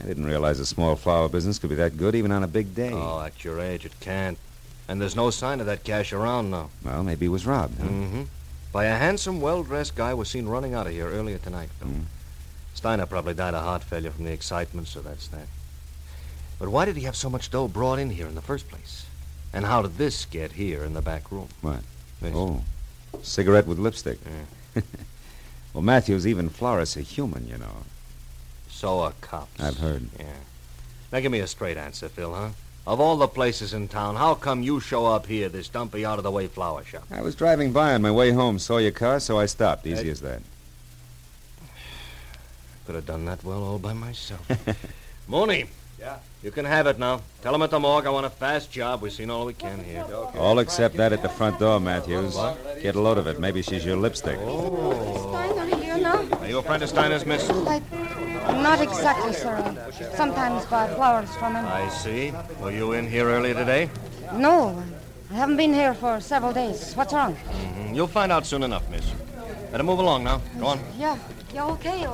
I 0.00 0.06
didn't 0.06 0.24
realize 0.24 0.60
a 0.60 0.66
small 0.66 0.96
flower 0.96 1.28
business 1.28 1.58
could 1.58 1.70
be 1.70 1.76
that 1.76 1.96
good 1.96 2.14
even 2.14 2.32
on 2.32 2.42
a 2.42 2.48
big 2.48 2.74
day. 2.74 2.92
Oh, 2.92 3.20
at 3.20 3.44
your 3.44 3.60
age, 3.60 3.84
it 3.84 3.98
can't. 4.00 4.38
And 4.88 5.00
there's 5.00 5.16
no 5.16 5.30
sign 5.30 5.60
of 5.60 5.66
that 5.66 5.84
cash 5.84 6.12
around 6.12 6.50
now. 6.50 6.70
Well, 6.84 7.02
maybe 7.02 7.26
he 7.26 7.28
was 7.28 7.46
robbed, 7.46 7.78
huh? 7.78 7.86
Mm-hmm. 7.86 8.22
By 8.72 8.84
a 8.84 8.96
handsome, 8.96 9.40
well-dressed 9.40 9.96
guy 9.96 10.14
was 10.14 10.30
seen 10.30 10.46
running 10.46 10.74
out 10.74 10.86
of 10.86 10.92
here 10.92 11.08
earlier 11.08 11.38
tonight. 11.38 11.70
Mm. 11.82 12.04
Steiner 12.74 13.04
probably 13.04 13.34
died 13.34 13.54
of 13.54 13.64
heart 13.64 13.82
failure 13.82 14.10
from 14.10 14.24
the 14.24 14.32
excitement, 14.32 14.86
so 14.86 15.00
that's 15.00 15.26
that. 15.28 15.48
But 16.58 16.68
why 16.68 16.84
did 16.84 16.96
he 16.96 17.02
have 17.02 17.16
so 17.16 17.28
much 17.28 17.50
dough 17.50 17.68
brought 17.68 17.98
in 17.98 18.10
here 18.10 18.26
in 18.26 18.36
the 18.36 18.40
first 18.40 18.68
place? 18.68 19.06
And 19.52 19.64
how 19.64 19.82
did 19.82 19.98
this 19.98 20.24
get 20.24 20.52
here 20.52 20.84
in 20.84 20.94
the 20.94 21.02
back 21.02 21.32
room? 21.32 21.48
What? 21.62 21.80
This. 22.20 22.32
Oh, 22.34 22.62
cigarette 23.22 23.66
with 23.66 23.78
lipstick. 23.78 24.18
Yeah. 24.74 24.82
well, 25.74 25.82
Matthews, 25.82 26.26
even 26.26 26.48
florists 26.48 26.96
are 26.96 27.00
human, 27.00 27.48
you 27.48 27.58
know. 27.58 27.84
So 28.68 29.00
are 29.00 29.12
cops. 29.20 29.60
I've 29.60 29.78
heard. 29.78 30.08
Yeah. 30.18 30.26
Now 31.12 31.20
give 31.20 31.32
me 31.32 31.40
a 31.40 31.46
straight 31.46 31.76
answer, 31.76 32.08
Phil, 32.08 32.34
huh? 32.34 32.50
Of 32.86 32.98
all 33.00 33.16
the 33.16 33.28
places 33.28 33.74
in 33.74 33.88
town, 33.88 34.16
how 34.16 34.34
come 34.34 34.62
you 34.62 34.80
show 34.80 35.06
up 35.06 35.26
here, 35.26 35.48
this 35.48 35.68
dumpy, 35.68 36.04
out-of-the-way 36.04 36.46
flower 36.48 36.82
shop? 36.84 37.04
I 37.10 37.20
was 37.20 37.34
driving 37.34 37.72
by 37.72 37.94
on 37.94 38.02
my 38.02 38.10
way 38.10 38.30
home, 38.30 38.58
saw 38.58 38.78
your 38.78 38.90
car, 38.90 39.20
so 39.20 39.38
I 39.38 39.46
stopped. 39.46 39.86
Easy 39.86 40.04
Hey. 40.04 40.10
as 40.10 40.20
that. 40.20 40.40
Could 42.86 42.94
have 42.94 43.06
done 43.06 43.24
that 43.26 43.44
well 43.44 43.62
all 43.62 43.78
by 43.78 43.92
myself. 43.92 44.46
Mooney. 45.28 45.66
Yeah? 46.00 46.16
You 46.42 46.50
can 46.50 46.64
have 46.64 46.86
it 46.86 46.98
now. 46.98 47.20
Tell 47.42 47.52
them 47.52 47.60
at 47.62 47.70
the 47.70 47.78
morgue 47.78 48.06
I 48.06 48.10
want 48.10 48.24
a 48.24 48.30
fast 48.30 48.72
job. 48.72 49.02
We've 49.02 49.12
seen 49.12 49.28
all 49.28 49.44
we 49.44 49.52
can 49.52 49.84
here. 49.84 50.04
All 50.38 50.58
except 50.58 50.96
that 50.96 51.12
at 51.12 51.20
the 51.20 51.28
front 51.28 51.58
door, 51.58 51.78
Matthews. 51.78 52.36
Get 52.80 52.94
a 52.94 53.00
load 53.00 53.18
of 53.18 53.26
it. 53.26 53.38
Maybe 53.38 53.60
she's 53.60 53.84
your 53.84 53.96
lipstick. 53.98 54.38
Steiner 54.38 55.76
here 55.76 55.98
now? 55.98 56.26
Are 56.38 56.48
you 56.48 56.58
a 56.58 56.62
friend 56.62 56.82
of 56.82 56.88
Steiner's, 56.88 57.26
miss? 57.26 57.46
Like, 57.50 57.82
not 57.92 58.80
exactly, 58.80 59.34
sir. 59.34 59.56
Sometimes 60.14 60.64
buy 60.66 60.88
flowers 60.94 61.28
from 61.36 61.54
him. 61.56 61.66
I 61.66 61.88
see. 61.90 62.32
Were 62.62 62.70
you 62.72 62.92
in 62.92 63.06
here 63.06 63.26
earlier 63.28 63.52
today? 63.54 63.90
No, 64.32 64.82
I 65.30 65.34
haven't 65.34 65.58
been 65.58 65.74
here 65.74 65.92
for 65.92 66.18
several 66.20 66.54
days. 66.54 66.94
What's 66.94 67.12
wrong? 67.12 67.36
Mm, 67.36 67.94
You'll 67.94 68.06
find 68.06 68.32
out 68.32 68.46
soon 68.46 68.62
enough, 68.62 68.88
miss. 68.90 69.04
Better 69.70 69.84
move 69.84 69.98
along 69.98 70.24
now. 70.24 70.40
Go 70.58 70.66
on. 70.66 70.80
Yeah, 70.98 71.18
yeah, 71.52 71.66
okay. 71.66 72.06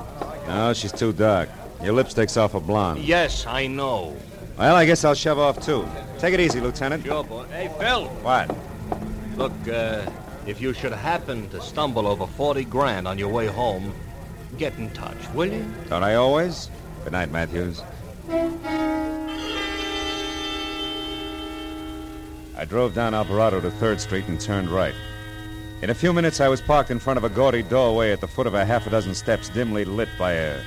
No, 0.48 0.72
she's 0.72 0.92
too 0.92 1.12
dark. 1.12 1.48
Your 1.82 1.92
lipstick's 1.92 2.36
off 2.36 2.54
a 2.54 2.60
blonde. 2.60 3.00
Yes, 3.00 3.46
I 3.46 3.66
know. 3.66 4.16
Well, 4.58 4.74
I 4.74 4.86
guess 4.86 5.04
I'll 5.04 5.14
shove 5.14 5.38
off, 5.38 5.60
too. 5.64 5.86
Take 6.18 6.34
it 6.34 6.40
easy, 6.40 6.60
Lieutenant. 6.60 7.04
Sure, 7.04 7.22
boy. 7.22 7.44
Hey, 7.44 7.70
Phil. 7.78 8.06
What? 8.22 8.56
Look, 9.36 9.52
uh, 9.68 10.10
if 10.46 10.60
you 10.60 10.72
should 10.72 10.92
happen 10.92 11.48
to 11.50 11.60
stumble 11.60 12.06
over 12.06 12.26
40 12.26 12.64
grand 12.64 13.06
on 13.06 13.18
your 13.18 13.28
way 13.28 13.46
home, 13.46 13.92
get 14.56 14.76
in 14.78 14.90
touch, 14.90 15.16
will 15.34 15.52
you? 15.52 15.64
Don't 15.90 16.02
I 16.02 16.14
always? 16.14 16.70
Good 17.04 17.12
night, 17.12 17.30
Matthews. 17.30 17.82
I 22.56 22.64
drove 22.64 22.94
down 22.94 23.12
Alvarado 23.12 23.60
to 23.60 23.70
3rd 23.70 24.00
Street 24.00 24.26
and 24.28 24.40
turned 24.40 24.70
right. 24.70 24.94
In 25.82 25.90
a 25.90 25.94
few 25.94 26.14
minutes, 26.14 26.40
I 26.40 26.48
was 26.48 26.62
parked 26.62 26.90
in 26.90 26.98
front 26.98 27.18
of 27.18 27.24
a 27.24 27.28
gaudy 27.28 27.62
doorway 27.62 28.12
at 28.12 28.22
the 28.22 28.26
foot 28.26 28.46
of 28.46 28.54
a 28.54 28.64
half 28.64 28.86
a 28.86 28.90
dozen 28.90 29.14
steps 29.14 29.50
dimly 29.50 29.84
lit 29.84 30.08
by 30.18 30.32
a 30.32 30.58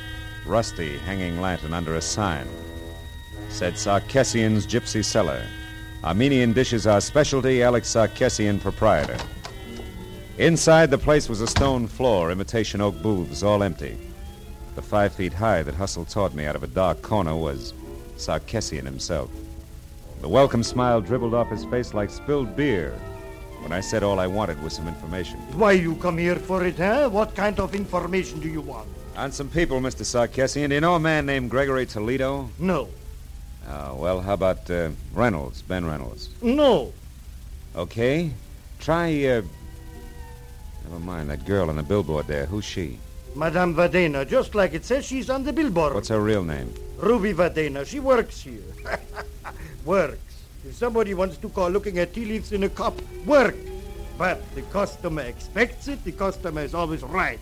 rusty 0.45 0.97
hanging 1.00 1.41
lantern 1.41 1.74
under 1.74 1.95
a 1.95 2.01
sign. 2.01 2.47
Said 3.50 3.74
Sarkessian's 3.74 4.68
Gypsy 4.68 5.03
Cellar. 5.03 5.44
Armenian 6.03 6.53
dishes 6.53 6.88
are 6.88 7.01
specialty, 7.01 7.62
Alex 7.63 7.89
Sarkessian, 7.94 8.59
proprietor. 8.62 9.18
Inside, 10.38 10.91
the 10.91 10.97
place 10.97 11.27
was 11.27 11.41
a 11.41 11.47
stone 11.47 11.88
floor, 11.88 12.31
imitation 12.31 12.80
oak 12.80 13.01
booths, 13.01 13.44
all 13.44 13.63
empty. 13.63 13.97
The 14.75 14.81
five 14.81 15.13
feet 15.13 15.33
high 15.33 15.63
that 15.63 15.75
hustled 15.75 16.09
toward 16.09 16.33
me 16.33 16.45
out 16.45 16.56
of 16.56 16.63
a 16.63 16.68
dark 16.68 17.01
corner 17.01 17.35
was 17.35 17.74
Sarkessian 18.15 18.85
himself. 18.85 19.30
The 20.21 20.30
welcome 20.30 20.63
smile 20.63 21.01
dribbled 21.01 21.33
off 21.33 21.49
his 21.49 21.66
face 21.66 21.94
like 21.94 22.09
spilled 22.09 22.56
beer 22.56 22.92
when 23.61 23.73
I 23.73 23.81
said 23.81 24.04
all 24.04 24.19
I 24.19 24.28
wanted 24.28 24.61
was 24.64 24.73
some 24.73 24.87
information. 24.87 25.40
Why 25.57 25.73
you 25.73 25.95
come 25.95 26.18
here 26.18 26.35
for 26.35 26.66
it, 26.66 26.78
huh? 26.78 27.09
What 27.09 27.35
kind 27.35 27.59
of 27.59 27.75
information 27.75 28.40
do 28.40 28.47
you 28.47 28.61
want? 28.61 28.87
On 29.19 29.33
some 29.33 29.49
people, 29.49 29.81
Mr. 29.81 30.06
Sarkessian. 30.06 30.69
Do 30.69 30.76
you 30.76 30.80
know 30.80 30.95
a 30.95 30.99
man 30.99 31.26
named 31.26 31.52
Gregory 31.52 31.85
Toledo? 31.85 32.49
No. 32.57 32.88
Uh, 33.68 33.94
well, 33.94 34.21
how 34.21 34.31
about 34.31 34.71
uh, 34.71 34.92
Reynolds, 35.14 35.61
Ben 35.61 35.85
Reynolds? 35.85 36.30
No. 36.42 36.94
Okay. 37.76 38.31
Try, 38.80 39.26
uh. 39.26 39.42
Never 40.85 40.99
mind, 40.99 41.30
that 41.31 41.45
girl 41.45 41.69
on 41.69 41.76
the 41.76 41.83
billboard 41.83 42.28
there. 42.28 42.45
Who's 42.45 42.64
she? 42.64 42.97
Madame 43.35 43.76
Vadena, 43.76 44.26
just 44.26 44.56
like 44.56 44.73
it 44.73 44.85
says, 44.85 45.04
she's 45.04 45.30
on 45.30 45.44
the 45.44 45.52
billboard. 45.52 45.95
What's 45.95 46.07
her 46.07 46.21
real 46.21 46.45
name? 46.45 46.73
Ruby 46.97 47.33
Vadena. 47.33 47.85
She 47.85 47.99
works 47.99 48.42
here. 48.42 48.64
works. 49.83 50.44
If 50.66 50.76
somebody 50.76 51.14
wants 51.14 51.35
to 51.35 51.49
call 51.49 51.69
looking 51.69 51.99
at 51.99 52.14
tea 52.14 52.23
leaves 52.23 52.54
in 52.54 52.64
a 52.64 52.69
cup, 52.69 52.95
work. 53.26 53.57
But 54.18 54.40
the 54.56 54.61
customer 54.61 55.23
expects 55.23 55.90
it. 55.90 56.06
The 56.06 56.14
customer 56.14 56.61
is 56.61 56.73
always 56.73 57.04
right. 57.04 57.40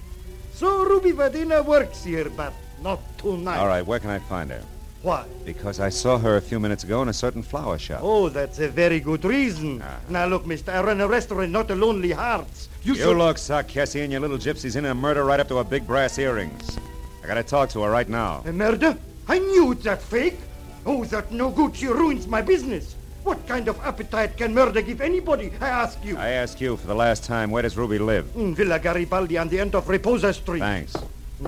So 0.58 0.84
Ruby 0.86 1.12
Vadina 1.12 1.64
works 1.64 2.04
here, 2.04 2.32
but 2.32 2.52
not 2.82 3.00
tonight. 3.20 3.60
All 3.60 3.68
right, 3.68 3.86
where 3.86 4.00
can 4.00 4.10
I 4.10 4.18
find 4.18 4.50
her? 4.50 4.64
Why? 5.04 5.24
Because 5.46 5.80
I 5.80 5.90
saw 5.90 6.18
her 6.18 6.38
a 6.38 6.42
few 6.42 6.60
minutes 6.60 6.84
ago 6.84 7.04
in 7.04 7.10
a 7.10 7.14
certain 7.14 7.44
flower 7.44 7.78
shop. 7.78 8.00
Oh, 8.02 8.30
that's 8.30 8.58
a 8.58 8.68
very 8.68 9.00
good 9.00 9.24
reason. 9.24 9.84
Ah. 9.86 10.00
Now 10.10 10.26
look, 10.26 10.48
mister, 10.48 10.72
I 10.72 10.82
run 10.82 11.00
a 11.00 11.08
restaurant, 11.08 11.52
not 11.52 11.70
a 11.70 11.76
Lonely 11.76 12.10
Hearts. 12.10 12.70
You, 12.82 12.96
You 12.96 13.02
should... 13.02 13.18
look, 13.18 13.38
Sarkessian, 13.38 14.10
your 14.10 14.20
little 14.20 14.40
gypsy's 14.40 14.76
in 14.76 14.86
a 14.86 14.96
murder 14.96 15.26
right 15.26 15.40
up 15.40 15.48
to 15.50 15.58
her 15.58 15.64
big 15.64 15.86
brass 15.86 16.18
earrings. 16.18 16.80
I 17.24 17.28
gotta 17.28 17.44
talk 17.44 17.70
to 17.70 17.84
her 17.84 17.92
right 17.92 18.10
now. 18.10 18.42
A 18.48 18.52
murder? 18.52 18.98
I 19.28 19.38
knew 19.38 19.74
it, 19.74 19.84
that 19.84 20.02
fake. 20.02 20.40
Oh, 20.88 21.06
that 21.06 21.32
no 21.32 21.52
good. 21.52 21.76
She 21.76 21.86
ruins 21.86 22.26
my 22.26 22.42
business. 22.42 22.96
What 23.28 23.46
kind 23.46 23.68
of 23.68 23.78
appetite 23.82 24.38
can 24.38 24.54
murder 24.54 24.82
give 24.82 25.02
anybody, 25.02 25.52
I 25.60 25.68
ask 25.68 26.00
you? 26.02 26.16
I 26.16 26.30
ask 26.30 26.62
you 26.62 26.78
for 26.78 26.88
the 26.88 26.96
last 26.96 27.26
time, 27.26 27.52
where 27.52 27.62
does 27.62 27.76
Ruby 27.76 28.00
live? 28.00 28.34
In 28.38 28.56
Villa 28.56 28.80
Garibaldi 28.80 29.38
on 29.38 29.50
the 29.50 29.60
end 29.60 29.76
of 29.76 29.86
Reposa 29.86 30.34
Street. 30.34 30.60
Thanks. 30.60 30.96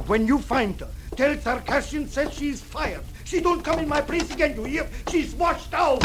When 0.05 0.27
you 0.27 0.39
find 0.39 0.77
her, 0.81 0.89
tell 1.15 1.33
Sarkassian 1.37 2.09
says 2.09 2.33
she's 2.33 2.59
fired. 2.59 3.05
She 3.23 3.39
don't 3.39 3.63
come 3.63 3.79
in 3.79 3.87
my 3.87 4.01
place 4.01 4.29
again, 4.29 4.57
you 4.57 4.65
hear? 4.65 4.89
She's 5.09 5.33
washed 5.35 5.73
out. 5.73 6.01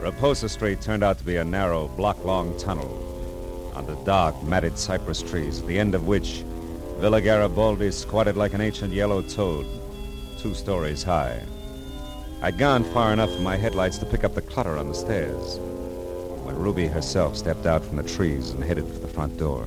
Raposa 0.00 0.48
Street 0.48 0.80
turned 0.80 1.04
out 1.04 1.18
to 1.18 1.24
be 1.24 1.36
a 1.36 1.44
narrow, 1.44 1.88
block 1.88 2.24
long 2.24 2.58
tunnel 2.58 3.04
under 3.76 3.94
dark, 4.06 4.42
matted 4.42 4.78
cypress 4.78 5.20
trees, 5.20 5.60
at 5.60 5.66
the 5.66 5.78
end 5.78 5.94
of 5.94 6.06
which 6.06 6.44
Villa 6.98 7.20
Garibaldi 7.20 7.92
squatted 7.92 8.36
like 8.36 8.54
an 8.54 8.60
ancient 8.60 8.92
yellow 8.92 9.22
toad, 9.22 9.66
two 10.36 10.52
stories 10.52 11.04
high. 11.04 11.40
I'd 12.42 12.58
gone 12.58 12.82
far 12.92 13.12
enough 13.12 13.30
in 13.30 13.42
my 13.44 13.56
headlights 13.56 13.98
to 13.98 14.06
pick 14.06 14.24
up 14.24 14.34
the 14.34 14.42
clutter 14.42 14.76
on 14.76 14.88
the 14.88 14.94
stairs 14.94 15.58
when 16.42 16.56
Ruby 16.56 16.88
herself 16.88 17.36
stepped 17.36 17.66
out 17.66 17.84
from 17.84 17.98
the 17.98 18.02
trees 18.02 18.50
and 18.50 18.64
headed 18.64 18.84
for 18.88 18.98
the 18.98 19.06
front 19.06 19.38
door. 19.38 19.64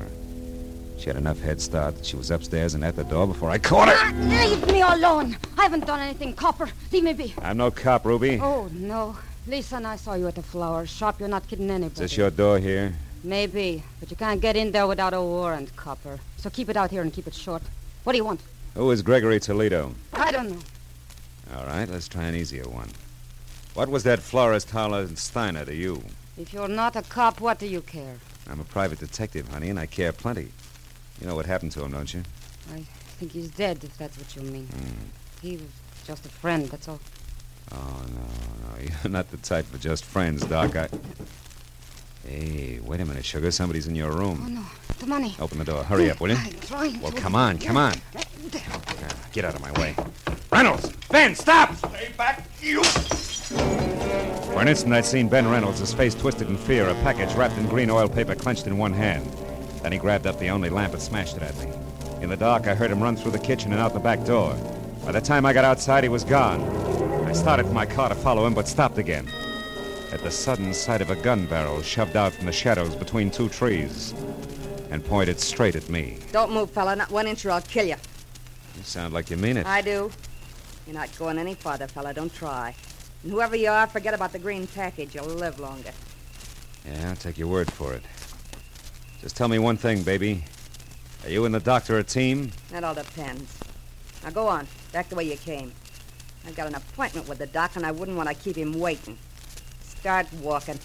She 0.98 1.06
had 1.06 1.16
enough 1.16 1.40
head 1.40 1.62
start 1.62 1.96
that 1.96 2.06
she 2.06 2.18
was 2.18 2.32
upstairs 2.32 2.74
and 2.74 2.84
at 2.84 2.98
the 2.98 3.06
door 3.06 3.26
before 3.26 3.50
I 3.50 3.60
caught 3.60 3.88
her. 3.88 4.12
Leave 4.28 4.68
me 4.68 4.82
alone. 4.82 5.38
I 5.58 5.64
haven't 5.64 5.88
done 5.88 6.02
anything, 6.02 6.34
Copper. 6.34 6.68
Leave 6.92 7.04
me 7.06 7.14
be. 7.14 7.34
I'm 7.42 7.56
no 7.56 7.72
cop, 7.72 8.06
Ruby. 8.06 8.40
Oh, 8.42 8.70
no. 8.74 9.16
Lisa 9.48 9.78
and 9.78 9.88
I 9.88 9.96
saw 9.96 10.16
you 10.16 10.28
at 10.28 10.36
the 10.36 10.44
flower 10.44 10.86
shop. 10.86 11.22
You're 11.22 11.30
not 11.30 11.48
kidding 11.48 11.70
anybody. 11.72 11.94
Is 11.94 12.12
this 12.12 12.18
your 12.18 12.30
door 12.30 12.60
here? 12.60 12.94
Maybe, 13.24 13.84
but 14.00 14.10
you 14.10 14.18
can't 14.18 14.42
get 14.42 14.56
in 14.56 14.72
there 14.72 14.88
without 14.88 15.14
a 15.14 15.22
warrant, 15.22 15.76
Copper. 15.76 16.20
So 16.38 16.50
keep 16.50 16.70
it 16.70 16.78
out 16.78 16.90
here 16.90 17.02
and 17.04 17.14
keep 17.14 17.28
it 17.28 17.36
short. 17.36 17.62
What 18.04 18.14
do 18.14 18.18
you 18.18 18.26
want? 18.26 18.42
Who 18.74 18.90
is 18.90 19.02
Gregory 19.02 19.40
Toledo? 19.40 19.94
I 20.14 20.32
don't 20.32 20.50
know. 20.50 20.60
All 21.56 21.66
right, 21.66 21.88
let's 21.88 22.08
try 22.08 22.24
an 22.24 22.36
easier 22.36 22.64
one. 22.64 22.90
What 23.74 23.90
was 23.90 24.04
that 24.04 24.20
florist 24.20 24.72
Harlan 24.72 25.16
Steiner 25.18 25.66
to 25.66 25.76
you? 25.76 26.02
If 26.38 26.54
you're 26.54 26.68
not 26.68 26.96
a 26.96 27.04
cop, 27.04 27.40
what 27.42 27.60
do 27.60 27.68
you 27.68 27.82
care? 27.82 28.16
I'm 28.50 28.60
a 28.60 28.64
private 28.64 29.00
detective, 29.00 29.48
honey, 29.50 29.70
and 29.70 29.80
I 29.80 29.86
care 29.86 30.12
plenty. 30.12 30.48
You 31.20 31.28
know 31.28 31.36
what 31.36 31.46
happened 31.46 31.74
to 31.74 31.84
him, 31.84 31.92
don't 31.92 32.12
you? 32.12 32.24
I 32.74 32.84
think 33.20 33.34
he's 33.34 33.50
dead, 33.50 33.84
if 33.84 33.98
that's 33.98 34.18
what 34.18 34.36
you 34.36 34.42
mean. 34.42 34.66
Hmm. 34.66 35.48
He 35.48 35.58
was 35.58 35.68
just 36.06 36.26
a 36.26 36.30
friend, 36.30 36.66
that's 36.68 36.88
all. 36.88 37.00
Oh, 37.72 38.02
no, 38.08 38.74
no. 38.74 38.90
You're 39.04 39.12
not 39.12 39.30
the 39.30 39.38
type 39.38 39.66
for 39.66 39.78
just 39.78 40.04
friends, 40.06 40.44
Doc. 40.46 40.76
I. 40.76 40.90
Hey, 42.28 42.80
wait 42.84 43.02
a 43.02 43.06
minute, 43.06 43.26
Sugar. 43.26 43.52
Somebody's 43.52 43.88
in 43.88 43.96
your 43.96 44.12
room. 44.12 44.42
Oh, 44.46 44.50
no. 44.50 44.64
The 45.00 45.08
money. 45.08 45.36
Open 45.40 45.58
the 45.58 45.66
door. 45.66 45.84
Hurry 45.84 46.12
up, 46.12 46.20
will 46.22 46.30
you? 46.30 46.36
I'm 46.38 46.52
trying 46.62 47.02
Well, 47.02 47.12
to. 47.12 47.20
come 47.20 47.36
on, 47.36 47.58
come 47.58 47.78
on. 47.78 47.94
There. 48.52 48.62
Ah, 48.70 49.16
Get 49.32 49.46
out 49.46 49.56
of 49.56 49.62
my 49.62 49.72
way. 49.80 49.96
Reynolds! 50.52 50.92
Ben, 51.10 51.34
stop! 51.34 51.74
Stay 51.76 52.10
back, 52.18 52.46
you! 52.62 52.84
For 52.84 54.62
an 54.62 54.68
instant, 54.68 54.94
I'd 54.94 55.06
seen 55.06 55.30
Ben 55.30 55.48
Reynolds, 55.48 55.80
his 55.80 55.94
face 55.94 56.14
twisted 56.14 56.50
in 56.50 56.58
fear, 56.58 56.88
a 56.90 56.94
package 56.96 57.34
wrapped 57.36 57.58
in 57.58 57.68
green 57.68 57.90
oil 57.90 58.10
paper 58.10 58.36
clenched 58.36 58.68
in 58.68 58.78
one 58.78 58.94
hand. 58.94 59.26
Then 59.82 59.94
he 59.94 59.98
grabbed 59.98 60.28
up 60.28 60.38
the 60.40 60.50
only 60.50 60.70
lamp 60.70 60.94
and 60.94 61.02
smashed 61.02 61.38
it 61.38 61.44
at 61.44 61.58
me. 61.60 61.72
In 62.22 62.30
the 62.30 62.38
dark, 62.38 62.68
I 62.68 62.76
heard 62.76 62.92
him 62.92 63.02
run 63.02 63.16
through 63.16 63.32
the 63.32 63.40
kitchen 63.40 63.72
and 63.72 63.82
out 63.82 63.94
the 63.94 64.00
back 64.00 64.24
door. 64.26 64.54
By 65.06 65.14
the 65.14 65.22
time 65.22 65.46
I 65.46 65.54
got 65.54 65.64
outside, 65.66 66.04
he 66.04 66.10
was 66.10 66.24
gone. 66.26 66.62
I 67.26 67.32
started 67.34 67.66
for 67.66 67.74
my 67.74 67.86
car 67.86 68.10
to 68.10 68.16
follow 68.16 68.46
him, 68.46 68.54
but 68.54 68.68
stopped 68.68 68.98
again. 68.98 69.28
At 70.12 70.22
the 70.24 70.32
sudden 70.32 70.74
sight 70.74 71.02
of 71.02 71.10
a 71.10 71.16
gun 71.16 71.46
barrel 71.46 71.82
shoved 71.82 72.18
out 72.18 72.34
from 72.34 72.46
the 72.46 72.52
shadows 72.52 72.94
between 72.96 73.32
two 73.32 73.48
trees 73.48 74.14
and 74.90 75.04
pointed 75.06 75.40
straight 75.40 75.76
at 75.78 75.88
me. 75.90 76.18
Don't 76.34 76.52
move, 76.52 76.70
fella. 76.70 76.98
Not 76.98 77.10
one 77.12 77.28
inch 77.28 77.46
or 77.46 77.52
I'll 77.52 77.62
kill 77.62 77.86
you. 77.86 77.96
You 78.76 78.84
sound 78.84 79.14
like 79.14 79.30
you 79.30 79.38
mean 79.38 79.56
it. 79.56 79.66
I 79.66 79.82
do. 79.82 80.12
You're 80.86 80.96
not 80.96 81.18
going 81.18 81.38
any 81.38 81.54
farther, 81.54 81.88
fella. 81.88 82.14
Don't 82.14 82.34
try. 82.34 82.76
And 83.24 83.32
whoever 83.32 83.56
you 83.56 83.70
are, 83.70 83.88
forget 83.88 84.14
about 84.14 84.34
the 84.34 84.40
green 84.40 84.68
package. 84.68 85.16
You'll 85.16 85.26
live 85.28 85.60
longer. 85.60 85.92
Yeah, 86.86 87.10
I'll 87.10 87.16
take 87.16 87.38
your 87.38 87.48
word 87.48 87.72
for 87.72 87.94
it. 87.94 88.04
Just 89.22 89.38
tell 89.38 89.48
me 89.48 89.60
one 89.60 89.78
thing, 89.78 90.04
baby. 90.04 90.44
Are 91.24 91.30
you 91.30 91.46
and 91.46 91.56
the 91.56 91.60
doctor 91.60 92.00
a 92.00 92.04
team? 92.04 92.52
That 92.72 92.84
all 92.84 92.96
depends. 92.96 93.58
Now 94.24 94.32
go 94.32 94.48
on. 94.48 94.68
Back 94.92 95.08
the 95.08 95.16
way 95.16 95.24
you 95.24 95.38
came. 95.38 95.72
I've 96.46 96.56
got 96.56 96.68
an 96.68 96.76
appointment 96.76 97.30
with 97.30 97.38
the 97.38 97.48
doc, 97.48 97.76
and 97.76 97.86
I 97.86 97.92
wouldn't 97.92 98.18
want 98.18 98.28
to 98.28 98.36
keep 98.36 98.58
him 98.58 98.74
waiting. 98.74 99.18
Start 100.02 100.26
walking. 100.42 100.80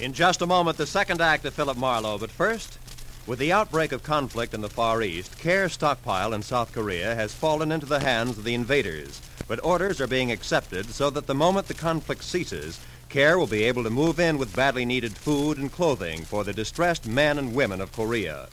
In 0.00 0.14
just 0.14 0.40
a 0.40 0.46
moment, 0.46 0.78
the 0.78 0.86
second 0.86 1.20
act 1.20 1.44
of 1.44 1.52
Philip 1.52 1.76
Marlowe. 1.76 2.16
But 2.16 2.30
first, 2.30 2.78
with 3.26 3.38
the 3.38 3.52
outbreak 3.52 3.92
of 3.92 4.02
conflict 4.02 4.54
in 4.54 4.62
the 4.62 4.70
Far 4.70 5.02
East, 5.02 5.38
Care 5.38 5.68
stockpile 5.68 6.32
in 6.32 6.40
South 6.40 6.72
Korea 6.72 7.14
has 7.14 7.34
fallen 7.34 7.70
into 7.70 7.84
the 7.84 8.00
hands 8.00 8.38
of 8.38 8.44
the 8.44 8.54
invaders. 8.54 9.20
But 9.46 9.62
orders 9.62 10.00
are 10.00 10.06
being 10.06 10.32
accepted 10.32 10.86
so 10.86 11.10
that 11.10 11.26
the 11.26 11.34
moment 11.34 11.68
the 11.68 11.74
conflict 11.74 12.24
ceases, 12.24 12.80
Care 13.12 13.38
will 13.38 13.46
be 13.46 13.64
able 13.64 13.84
to 13.84 13.90
move 13.90 14.18
in 14.18 14.38
with 14.38 14.56
badly 14.56 14.86
needed 14.86 15.14
food 15.14 15.58
and 15.58 15.70
clothing 15.70 16.22
for 16.22 16.44
the 16.44 16.52
distressed 16.54 17.06
men 17.06 17.38
and 17.38 17.54
women 17.54 17.82
of 17.82 17.92
Korea. 17.92 18.48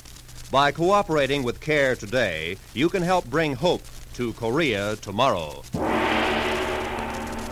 By 0.51 0.73
cooperating 0.73 1.43
with 1.43 1.61
Care 1.61 1.95
today, 1.95 2.57
you 2.73 2.89
can 2.89 3.01
help 3.01 3.23
bring 3.29 3.55
hope 3.55 3.83
to 4.15 4.33
Korea 4.33 4.97
tomorrow. 4.97 5.63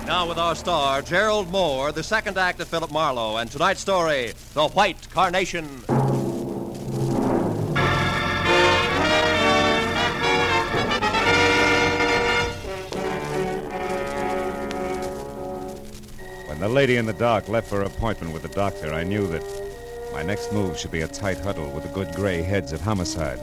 Now, 0.05 0.27
with 0.27 0.37
our 0.37 0.53
star, 0.53 1.01
Gerald 1.01 1.49
Mohr, 1.49 1.93
the 1.93 2.03
second 2.03 2.37
act 2.37 2.59
of 2.59 2.67
Philip 2.67 2.91
Marlowe, 2.91 3.37
and 3.37 3.49
tonight's 3.49 3.79
story, 3.79 4.33
The 4.53 4.67
White 4.67 5.09
Carnation. 5.09 5.85
When 16.57 16.69
the 16.69 16.75
lady 16.75 16.95
in 16.95 17.05
the 17.05 17.13
dark 17.13 17.49
left 17.49 17.67
for 17.67 17.75
her 17.75 17.83
appointment 17.83 18.33
with 18.33 18.41
the 18.41 18.47
doctor, 18.47 18.91
I 18.91 19.03
knew 19.03 19.27
that 19.27 19.43
my 20.11 20.23
next 20.23 20.51
move 20.51 20.75
should 20.75 20.89
be 20.89 21.01
a 21.01 21.07
tight 21.07 21.37
huddle 21.37 21.69
with 21.69 21.83
the 21.83 21.89
good 21.89 22.11
gray 22.15 22.41
heads 22.41 22.73
of 22.73 22.81
homicide. 22.81 23.39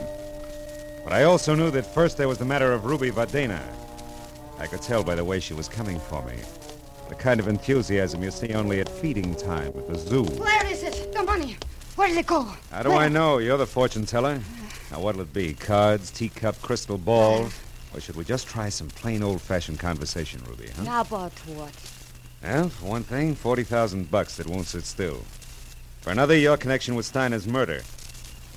But 1.01 1.13
I 1.13 1.23
also 1.23 1.55
knew 1.55 1.71
that 1.71 1.85
first 1.85 2.17
there 2.17 2.27
was 2.27 2.39
the 2.39 2.43
matter 2.43 2.73
of 2.73 2.83
Ruby 2.83 3.11
Vadena. 3.11 3.61
I 4.59 4.67
could 4.67 4.81
tell 4.81 5.01
by 5.01 5.15
the 5.15 5.23
way 5.23 5.39
she 5.39 5.53
was 5.53 5.69
coming 5.69 5.97
for 5.97 6.25
me. 6.25 6.35
The 7.07 7.15
kind 7.15 7.39
of 7.39 7.47
enthusiasm 7.47 8.21
you 8.21 8.31
see 8.31 8.53
only 8.53 8.81
at 8.81 8.89
feeding 8.89 9.33
time 9.33 9.71
at 9.77 9.87
the 9.87 9.97
zoo. 9.97 10.23
Where 10.23 10.65
is 10.65 10.83
it? 10.83 11.13
The 11.13 11.23
money. 11.23 11.55
Where 11.95 12.09
did 12.09 12.17
it 12.17 12.27
go? 12.27 12.43
How 12.69 12.83
do 12.83 12.91
I 12.91 13.07
know? 13.07 13.37
You're 13.37 13.57
the 13.57 13.65
fortune 13.65 14.05
teller. 14.05 14.41
Now, 14.91 14.99
what'll 14.99 15.21
it 15.21 15.31
be? 15.31 15.53
Cards, 15.53 16.11
teacup, 16.11 16.61
crystal 16.61 16.97
ball? 16.97 17.47
Or 17.93 18.01
should 18.01 18.17
we 18.17 18.25
just 18.25 18.45
try 18.45 18.67
some 18.67 18.89
plain 18.89 19.23
old-fashioned 19.23 19.79
conversation, 19.79 20.41
Ruby, 20.49 20.67
huh? 20.75 20.83
Now 20.83 20.99
about 20.99 21.31
what? 21.47 21.71
Well, 22.45 22.69
for 22.69 22.85
one 22.85 23.01
thing, 23.03 23.33
40,000 23.33 24.11
bucks 24.11 24.37
that 24.37 24.45
won't 24.47 24.67
sit 24.67 24.85
still. 24.85 25.23
For 26.01 26.11
another, 26.11 26.37
your 26.37 26.57
connection 26.57 26.93
with 26.93 27.07
Steiner's 27.07 27.47
murder. 27.47 27.81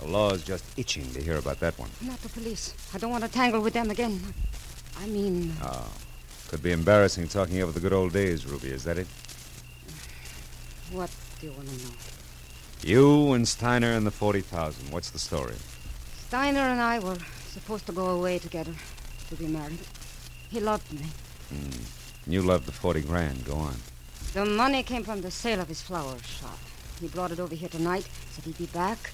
The 0.00 0.06
law's 0.06 0.44
just 0.44 0.62
itching 0.76 1.10
to 1.14 1.22
hear 1.22 1.36
about 1.38 1.58
that 1.60 1.78
one. 1.78 1.88
Not 2.02 2.20
the 2.20 2.28
police. 2.28 2.74
I 2.92 2.98
don't 2.98 3.10
want 3.10 3.24
to 3.24 3.30
tangle 3.30 3.62
with 3.62 3.72
them 3.72 3.90
again. 3.90 4.20
I 5.00 5.06
mean, 5.06 5.54
Oh. 5.62 5.88
Could 6.48 6.62
be 6.62 6.72
embarrassing 6.72 7.28
talking 7.28 7.62
over 7.62 7.72
the 7.72 7.80
good 7.80 7.92
old 7.94 8.12
days, 8.12 8.44
Ruby, 8.46 8.68
is 8.70 8.84
that 8.84 8.98
it? 8.98 9.06
what 10.92 11.10
do 11.40 11.46
you 11.46 11.52
want 11.52 11.68
to 11.68 11.84
know? 11.86 11.92
You 12.82 13.32
and 13.32 13.46
Steiner 13.48 13.92
and 13.92 14.06
the 14.06 14.10
40,000. 14.10 14.90
What's 14.90 15.10
the 15.10 15.18
story? 15.18 15.56
Steiner 16.28 16.60
and 16.60 16.80
I 16.80 16.98
were 16.98 17.18
supposed 17.52 17.86
to 17.86 17.92
go 17.92 18.06
away 18.06 18.38
together 18.38 18.72
to 19.28 19.34
be 19.34 19.46
married. 19.46 19.80
He 20.50 20.60
loved 20.60 20.90
me. 20.92 21.06
Hmm. 21.50 21.97
You 22.28 22.42
love 22.42 22.66
the 22.66 22.72
40 22.72 23.00
grand. 23.02 23.44
Go 23.46 23.54
on. 23.54 23.74
The 24.34 24.44
money 24.44 24.82
came 24.82 25.02
from 25.02 25.22
the 25.22 25.30
sale 25.30 25.60
of 25.60 25.68
his 25.68 25.80
flower 25.80 26.18
shop. 26.18 26.58
He 27.00 27.08
brought 27.08 27.30
it 27.30 27.40
over 27.40 27.54
here 27.54 27.70
tonight, 27.70 28.06
said 28.30 28.44
he'd 28.44 28.58
be 28.58 28.66
back. 28.66 29.10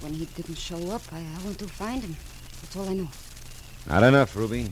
When 0.00 0.14
he 0.14 0.26
didn't 0.26 0.56
show 0.56 0.92
up, 0.92 1.02
I, 1.12 1.18
I 1.18 1.44
went 1.44 1.58
to 1.58 1.66
find 1.66 2.02
him. 2.02 2.16
That's 2.62 2.76
all 2.76 2.88
I 2.88 2.94
know. 2.94 3.08
Not 3.88 4.04
enough, 4.04 4.36
Ruby. 4.36 4.68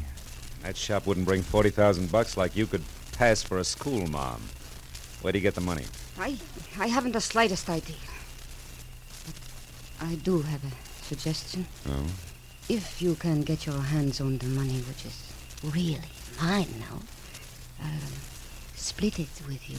That 0.62 0.76
shop 0.76 1.06
wouldn't 1.06 1.26
bring 1.26 1.42
40,000 1.42 2.12
bucks 2.12 2.36
like 2.36 2.54
you 2.54 2.66
could 2.66 2.84
pass 3.12 3.42
for 3.42 3.58
a 3.58 3.64
school 3.64 4.06
mom. 4.06 4.42
Where'd 5.22 5.34
he 5.34 5.40
get 5.40 5.56
the 5.56 5.60
money? 5.60 5.86
I, 6.20 6.36
I 6.78 6.86
haven't 6.86 7.12
the 7.12 7.20
slightest 7.20 7.68
idea. 7.68 7.96
But 9.26 10.06
I 10.06 10.14
do 10.14 10.42
have 10.42 10.62
a 10.62 11.04
suggestion. 11.04 11.66
Oh? 11.88 12.06
If 12.68 13.02
you 13.02 13.16
can 13.16 13.42
get 13.42 13.66
your 13.66 13.80
hands 13.80 14.20
on 14.20 14.38
the 14.38 14.46
money, 14.46 14.80
which 14.82 15.04
is 15.04 15.32
really 15.64 16.00
mine 16.40 16.68
now, 16.78 17.00
um, 17.82 18.00
split 18.74 19.18
it 19.18 19.28
with 19.46 19.68
you, 19.68 19.78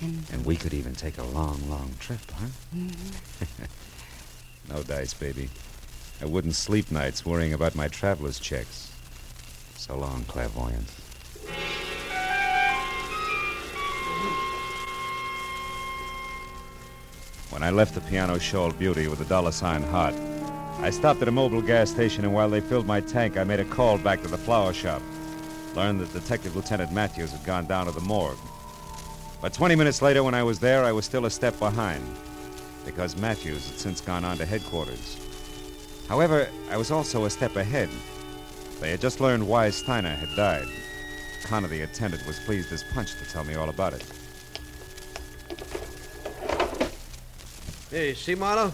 and 0.00 0.24
And 0.32 0.44
we 0.44 0.56
could 0.56 0.74
even 0.74 0.94
take 0.94 1.18
a 1.18 1.24
long, 1.24 1.60
long 1.68 1.92
trip, 1.98 2.20
huh? 2.32 2.46
no 4.68 4.82
dice, 4.82 5.14
baby. 5.14 5.50
I 6.20 6.26
wouldn't 6.26 6.54
sleep 6.54 6.90
nights 6.90 7.24
worrying 7.24 7.52
about 7.52 7.74
my 7.74 7.88
traveler's 7.88 8.40
checks. 8.40 8.92
So 9.76 9.96
long, 9.96 10.24
clairvoyant. 10.24 10.88
When 17.50 17.62
I 17.62 17.70
left 17.70 17.94
the 17.94 18.00
piano 18.02 18.38
shawled 18.38 18.78
beauty 18.78 19.08
with 19.08 19.20
a 19.20 19.24
dollar 19.24 19.52
sign 19.52 19.82
heart, 19.82 20.14
I 20.80 20.90
stopped 20.90 21.22
at 21.22 21.28
a 21.28 21.32
Mobil 21.32 21.66
gas 21.66 21.90
station, 21.90 22.24
and 22.24 22.32
while 22.32 22.48
they 22.48 22.60
filled 22.60 22.86
my 22.86 23.00
tank, 23.00 23.36
I 23.36 23.44
made 23.44 23.58
a 23.58 23.64
call 23.64 23.98
back 23.98 24.22
to 24.22 24.28
the 24.28 24.38
flower 24.38 24.72
shop. 24.72 25.02
Learned 25.78 26.00
that 26.00 26.12
Detective 26.12 26.56
Lieutenant 26.56 26.90
Matthews 26.90 27.30
had 27.30 27.44
gone 27.44 27.66
down 27.66 27.86
to 27.86 27.92
the 27.92 28.00
morgue. 28.00 28.36
But 29.40 29.52
20 29.52 29.76
minutes 29.76 30.02
later, 30.02 30.24
when 30.24 30.34
I 30.34 30.42
was 30.42 30.58
there, 30.58 30.84
I 30.84 30.90
was 30.90 31.04
still 31.04 31.24
a 31.26 31.30
step 31.30 31.56
behind. 31.60 32.04
because 32.84 33.16
Matthews 33.16 33.70
had 33.70 33.78
since 33.78 34.00
gone 34.00 34.24
on 34.24 34.38
to 34.38 34.44
headquarters. 34.44 35.16
However, 36.08 36.48
I 36.68 36.76
was 36.76 36.90
also 36.90 37.26
a 37.26 37.30
step 37.30 37.54
ahead. 37.54 37.88
They 38.80 38.90
had 38.90 39.00
just 39.00 39.20
learned 39.20 39.46
why 39.46 39.70
Steiner 39.70 40.16
had 40.16 40.34
died. 40.34 40.66
Connor, 41.44 41.68
the 41.68 41.82
attendant, 41.82 42.26
was 42.26 42.40
pleased 42.40 42.72
as 42.72 42.82
punch 42.92 43.10
to 43.12 43.30
tell 43.30 43.44
me 43.44 43.54
all 43.54 43.68
about 43.68 43.92
it. 43.92 44.04
Hey, 47.88 48.14
see, 48.14 48.34
Marlowe? 48.34 48.72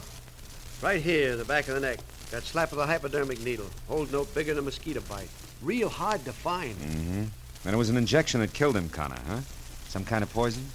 Right 0.81 1.03
here, 1.03 1.37
the 1.37 1.45
back 1.45 1.69
of 1.69 1.75
the 1.75 1.81
neck. 1.81 1.99
That 2.31 2.45
slap 2.45 2.73
of 2.73 2.79
the 2.79 2.87
hypodermic 2.87 3.43
needle. 3.43 3.69
Holds 3.89 4.11
no 4.11 4.25
bigger 4.25 4.55
than 4.55 4.63
a 4.63 4.65
mosquito 4.65 5.03
bite. 5.03 5.29
Real 5.65 5.89
hard 5.89 6.25
to 6.27 6.33
find. 6.33 6.77
Mm-hmm. 6.77 7.25
And 7.65 7.75
it 7.75 7.77
was 7.79 7.89
an 7.89 7.97
injection 7.97 8.41
that 8.41 8.53
killed 8.53 8.77
him, 8.77 8.91
Connor, 8.91 9.19
huh? 9.27 9.41
Some 9.89 10.05
kind 10.05 10.23
of 10.23 10.31
poison? 10.33 10.67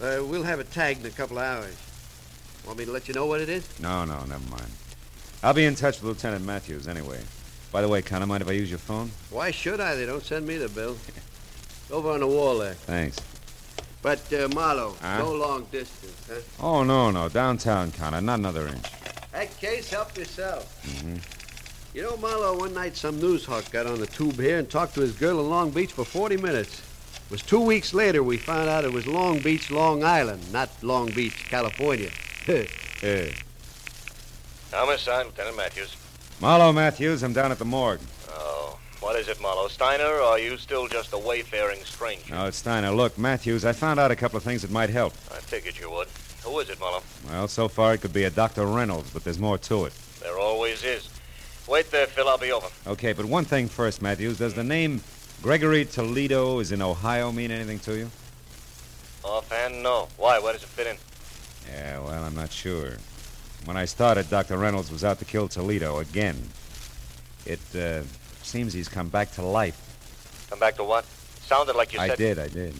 Uh, 0.00 0.22
we'll 0.24 0.44
have 0.44 0.60
it 0.60 0.70
tagged 0.70 1.00
in 1.00 1.06
a 1.06 1.10
couple 1.10 1.38
of 1.38 1.44
hours. 1.44 1.76
Want 2.64 2.78
me 2.78 2.84
to 2.84 2.92
let 2.92 3.08
you 3.08 3.14
know 3.14 3.26
what 3.26 3.40
it 3.40 3.48
is? 3.48 3.68
No, 3.80 4.04
no, 4.04 4.20
never 4.26 4.48
mind. 4.48 4.70
I'll 5.42 5.54
be 5.54 5.64
in 5.64 5.74
touch 5.74 6.00
with 6.00 6.04
Lieutenant 6.04 6.44
Matthews 6.44 6.86
anyway. 6.86 7.20
By 7.72 7.82
the 7.82 7.88
way, 7.88 8.00
Connor, 8.00 8.26
mind 8.26 8.42
if 8.42 8.48
I 8.48 8.52
use 8.52 8.70
your 8.70 8.78
phone? 8.78 9.10
Why 9.30 9.50
should 9.50 9.80
I? 9.80 9.96
They 9.96 10.06
don't 10.06 10.22
send 10.24 10.46
me 10.46 10.56
the 10.56 10.68
bill. 10.68 10.96
Over 11.90 12.10
on 12.12 12.20
the 12.20 12.26
wall 12.28 12.58
there. 12.58 12.74
Thanks. 12.74 13.16
But, 14.02 14.32
uh, 14.32 14.48
Marlowe, 14.54 14.94
Huh? 15.02 15.18
no 15.18 15.32
long 15.32 15.64
distance, 15.72 16.14
huh? 16.28 16.64
Oh, 16.64 16.84
no, 16.84 17.10
no. 17.10 17.28
Downtown, 17.28 17.90
Connor. 17.90 18.20
Not 18.20 18.38
another 18.38 18.68
inch. 18.68 18.86
That 19.32 19.58
case, 19.58 19.90
help 19.90 20.16
yourself. 20.16 20.80
Mm-hmm. 20.86 21.16
You 21.94 22.02
know, 22.02 22.16
Marlowe, 22.18 22.58
one 22.58 22.74
night 22.74 22.96
some 22.96 23.18
news 23.18 23.44
hawk 23.44 23.70
got 23.70 23.86
on 23.86 23.98
the 23.98 24.06
tube 24.06 24.38
here 24.38 24.58
and 24.58 24.68
talked 24.68 24.94
to 24.94 25.00
his 25.00 25.12
girl 25.12 25.40
in 25.40 25.48
Long 25.48 25.70
Beach 25.70 25.92
for 25.92 26.04
40 26.04 26.36
minutes. 26.36 26.82
It 27.24 27.30
was 27.30 27.42
two 27.42 27.60
weeks 27.60 27.94
later 27.94 28.22
we 28.22 28.36
found 28.36 28.68
out 28.68 28.84
it 28.84 28.92
was 28.92 29.06
Long 29.06 29.40
Beach, 29.40 29.70
Long 29.70 30.04
Island, 30.04 30.52
not 30.52 30.70
Long 30.82 31.10
Beach, 31.10 31.46
California. 31.48 32.10
Yeah. 33.00 33.30
Homicide, 34.72 35.26
Lieutenant 35.26 35.56
Matthews. 35.56 35.96
Marlowe 36.40 36.72
Matthews, 36.72 37.22
I'm 37.22 37.32
down 37.32 37.52
at 37.52 37.58
the 37.60 37.64
morgue. 37.64 38.00
Oh, 38.30 38.76
what 38.98 39.14
is 39.14 39.28
it, 39.28 39.40
Marlowe? 39.40 39.68
Steiner, 39.68 40.04
or 40.04 40.22
are 40.22 40.38
you 40.40 40.56
still 40.56 40.88
just 40.88 41.12
a 41.12 41.18
wayfaring 41.18 41.84
stranger? 41.84 42.34
No, 42.34 42.46
it's 42.46 42.56
Steiner. 42.56 42.90
Look, 42.90 43.16
Matthews, 43.16 43.64
I 43.64 43.72
found 43.72 44.00
out 44.00 44.10
a 44.10 44.16
couple 44.16 44.36
of 44.36 44.42
things 44.42 44.62
that 44.62 44.72
might 44.72 44.90
help. 44.90 45.12
I 45.30 45.36
figured 45.36 45.78
you 45.78 45.90
would. 45.92 46.08
Who 46.42 46.58
is 46.58 46.70
it, 46.70 46.80
Marlowe? 46.80 47.02
Well, 47.28 47.46
so 47.46 47.68
far 47.68 47.94
it 47.94 47.98
could 47.98 48.12
be 48.12 48.24
a 48.24 48.30
Dr. 48.30 48.66
Reynolds, 48.66 49.10
but 49.10 49.22
there's 49.22 49.38
more 49.38 49.58
to 49.58 49.84
it. 49.84 49.92
There 50.20 50.38
always 50.38 50.82
is. 50.82 51.08
Wait 51.68 51.90
there, 51.90 52.06
Phil. 52.06 52.28
I'll 52.28 52.38
be 52.38 52.50
over. 52.50 52.66
Okay, 52.86 53.12
but 53.12 53.26
one 53.26 53.44
thing 53.44 53.68
first, 53.68 54.00
Matthews. 54.00 54.38
Does 54.38 54.54
the 54.54 54.64
name 54.64 55.02
Gregory 55.42 55.84
Toledo 55.84 56.60
is 56.60 56.72
in 56.72 56.80
Ohio 56.80 57.30
mean 57.30 57.50
anything 57.50 57.78
to 57.80 57.96
you? 57.96 58.10
Offhand, 59.22 59.82
no. 59.82 60.08
Why? 60.16 60.38
Where 60.38 60.54
does 60.54 60.62
it 60.62 60.68
fit 60.68 60.86
in? 60.86 60.96
Yeah, 61.70 62.00
well, 62.00 62.24
I'm 62.24 62.34
not 62.34 62.50
sure. 62.50 62.92
When 63.66 63.76
I 63.76 63.84
started, 63.84 64.30
Dr. 64.30 64.56
Reynolds 64.56 64.90
was 64.90 65.04
out 65.04 65.18
to 65.18 65.26
kill 65.26 65.48
Toledo 65.48 65.98
again. 65.98 66.36
It 67.44 67.60
uh, 67.76 68.02
seems 68.42 68.72
he's 68.72 68.88
come 68.88 69.08
back 69.08 69.32
to 69.32 69.42
life. 69.42 70.46
Come 70.48 70.58
back 70.58 70.76
to 70.76 70.84
what? 70.84 71.04
Sounded 71.42 71.76
like 71.76 71.92
you 71.92 72.00
I 72.00 72.08
said. 72.08 72.18
did, 72.18 72.38
I 72.38 72.48
did. 72.48 72.74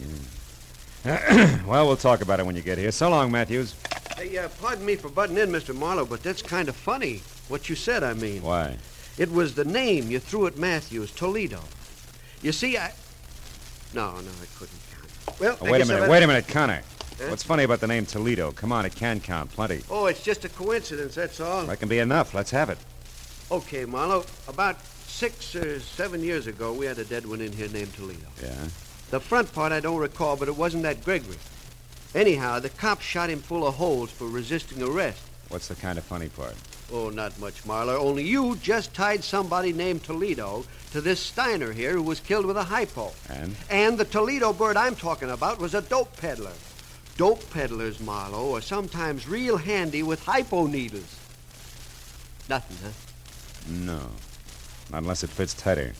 Yeah. 1.05 1.63
well, 1.67 1.85
we'll 1.85 1.95
talk 1.95 2.21
about 2.21 2.39
it 2.39 2.45
when 2.45 2.55
you 2.55 2.63
get 2.63 2.79
here. 2.79 2.91
So 2.91 3.09
long, 3.09 3.31
Matthews. 3.31 3.75
hey, 4.17 4.35
uh, 4.37 4.47
pardon 4.59 4.85
me 4.85 4.95
for 4.95 5.09
butting 5.09 5.37
in, 5.37 5.49
Mr. 5.49 5.75
Marlowe, 5.75 6.05
but 6.05 6.23
that's 6.23 6.41
kind 6.41 6.67
of 6.69 6.75
funny. 6.75 7.21
What 7.49 7.67
you 7.69 7.75
said, 7.75 8.03
I 8.03 8.13
mean. 8.13 8.41
Why? 8.43 8.77
It 9.17 9.31
was 9.31 9.55
the 9.55 9.65
name 9.65 10.09
you 10.09 10.19
threw 10.19 10.47
at 10.47 10.57
Matthews, 10.57 11.11
Toledo. 11.11 11.59
You 12.41 12.51
see, 12.53 12.77
I. 12.77 12.93
No, 13.93 14.11
no, 14.13 14.19
I 14.19 14.57
couldn't 14.57 14.79
count. 14.93 15.39
Well, 15.39 15.57
Oh, 15.59 15.69
wait 15.71 15.81
a 15.81 15.85
minute, 15.85 16.09
wait 16.09 16.23
a 16.23 16.27
minute, 16.27 16.47
Connor. 16.47 16.83
Huh? 17.17 17.25
What's 17.27 17.43
funny 17.43 17.63
about 17.63 17.81
the 17.81 17.87
name 17.87 18.05
Toledo? 18.05 18.51
Come 18.51 18.71
on, 18.71 18.85
it 18.85 18.95
can 18.95 19.19
count 19.19 19.51
plenty. 19.51 19.81
Oh, 19.89 20.05
it's 20.05 20.23
just 20.23 20.45
a 20.45 20.49
coincidence, 20.49 21.15
that's 21.15 21.39
all. 21.41 21.65
That 21.65 21.79
can 21.79 21.89
be 21.89 21.99
enough. 21.99 22.33
Let's 22.33 22.51
have 22.51 22.69
it. 22.69 22.77
Okay, 23.51 23.83
Marlowe. 23.83 24.25
About 24.47 24.77
six 25.07 25.55
or 25.55 25.79
seven 25.79 26.23
years 26.23 26.47
ago, 26.47 26.71
we 26.71 26.85
had 26.85 26.99
a 26.99 27.03
dead 27.03 27.25
one 27.27 27.41
in 27.41 27.51
here 27.51 27.67
named 27.67 27.93
Toledo. 27.95 28.27
Yeah. 28.41 28.53
The 29.09 29.19
front 29.19 29.51
part 29.53 29.71
I 29.71 29.79
don't 29.79 29.97
recall, 29.99 30.37
but 30.37 30.47
it 30.47 30.55
wasn't 30.55 30.83
that 30.83 31.03
Gregory. 31.03 31.37
Anyhow, 32.13 32.59
the 32.59 32.69
cops 32.69 33.03
shot 33.03 33.29
him 33.29 33.39
full 33.39 33.67
of 33.67 33.75
holes 33.75 34.11
for 34.11 34.27
resisting 34.27 34.81
arrest. 34.83 35.21
What's 35.49 35.67
the 35.67 35.75
kind 35.75 35.97
of 35.97 36.05
funny 36.05 36.29
part? 36.29 36.53
Oh, 36.91 37.09
not 37.09 37.37
much, 37.39 37.65
Marlowe. 37.65 37.99
Only 37.99 38.23
you 38.23 38.55
just 38.57 38.93
tied 38.93 39.23
somebody 39.23 39.71
named 39.73 40.03
Toledo 40.03 40.65
to 40.91 41.01
this 41.01 41.19
Steiner 41.19 41.71
here 41.71 41.93
who 41.93 42.01
was 42.01 42.19
killed 42.19 42.45
with 42.45 42.57
a 42.57 42.63
hypo. 42.63 43.11
And? 43.29 43.55
And 43.69 43.97
the 43.97 44.05
Toledo 44.05 44.53
bird 44.53 44.75
I'm 44.75 44.95
talking 44.95 45.29
about 45.29 45.59
was 45.59 45.75
a 45.75 45.81
dope 45.81 46.15
peddler. 46.17 46.53
Dope 47.15 47.47
peddlers, 47.51 47.99
Marlowe, 47.99 48.55
are 48.55 48.61
sometimes 48.61 49.27
real 49.27 49.57
handy 49.57 50.01
with 50.01 50.23
hypo 50.23 50.65
needles. 50.65 51.15
Nothing, 52.49 52.77
huh? 52.83 52.91
No. 53.69 53.99
Not 54.91 55.03
unless 55.03 55.23
it 55.23 55.29
fits 55.29 55.53
tighter. 55.53 55.93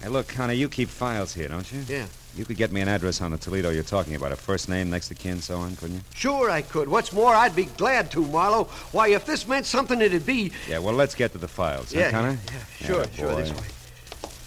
Hey, 0.00 0.08
look, 0.08 0.28
Connor, 0.28 0.52
you 0.52 0.68
keep 0.68 0.88
files 0.88 1.34
here, 1.34 1.48
don't 1.48 1.70
you? 1.72 1.80
Yeah. 1.88 2.06
You 2.36 2.44
could 2.44 2.56
get 2.56 2.70
me 2.70 2.80
an 2.80 2.88
address 2.88 3.20
on 3.20 3.32
the 3.32 3.38
Toledo 3.38 3.70
you're 3.70 3.82
talking 3.82 4.14
about, 4.14 4.30
a 4.32 4.36
first 4.36 4.68
name, 4.68 4.88
next 4.88 5.10
of 5.10 5.18
kin, 5.18 5.40
so 5.40 5.56
on, 5.58 5.74
couldn't 5.76 5.96
you? 5.96 6.02
Sure 6.14 6.50
I 6.50 6.62
could. 6.62 6.88
What's 6.88 7.12
more, 7.12 7.34
I'd 7.34 7.56
be 7.56 7.64
glad 7.64 8.10
to, 8.12 8.24
Marlowe. 8.24 8.64
Why, 8.92 9.08
if 9.08 9.26
this 9.26 9.48
meant 9.48 9.66
something, 9.66 10.00
it'd 10.00 10.24
be... 10.24 10.52
Yeah, 10.68 10.78
well, 10.78 10.94
let's 10.94 11.14
get 11.14 11.32
to 11.32 11.38
the 11.38 11.48
files, 11.48 11.92
huh, 11.92 12.00
Yeah, 12.00 12.10
Connor? 12.10 12.38
yeah, 12.46 12.86
sure, 12.86 13.00
Yeah, 13.02 13.10
sure, 13.12 13.34
this 13.34 13.52
way. 13.52 13.66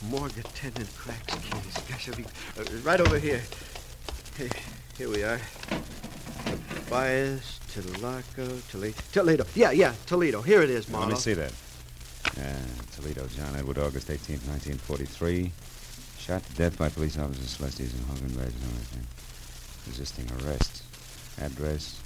Morgue 0.10 0.38
attendant 0.38 0.96
cracks 0.96 1.34
case. 1.36 1.78
Gosh, 1.90 2.10
I'll 2.10 2.16
be... 2.16 2.24
Uh, 2.58 2.64
right 2.84 3.02
over 3.02 3.20
here. 3.20 3.42
Hey, 4.38 4.50
here 4.98 5.10
we 5.10 5.24
are. 5.24 5.40
Tobias, 6.76 7.60
Tulaco, 7.74 8.70
Toledo. 8.70 8.98
Toledo. 9.12 9.46
Yeah, 9.56 9.72
yeah, 9.72 9.94
Toledo. 10.06 10.42
Here 10.42 10.62
it 10.62 10.70
is, 10.70 10.90
Marlowe. 10.90 11.08
Let 11.08 11.14
me 11.16 11.20
see 11.20 11.34
that. 11.34 11.52
Uh, 12.38 12.54
Toledo, 12.96 13.28
John 13.28 13.56
Edward, 13.56 13.78
August 13.78 14.08
18th, 14.08 14.48
1943. 14.48 15.52
Shot 16.26 16.42
to 16.46 16.54
death 16.54 16.78
by 16.78 16.88
police 16.88 17.18
officers 17.20 17.50
Celestes 17.50 17.92
and 17.94 18.06
Hogan 18.06 18.34
Badge. 18.38 18.54
Resisting 19.86 20.26
arrest. 20.40 20.84
Address 21.42 22.00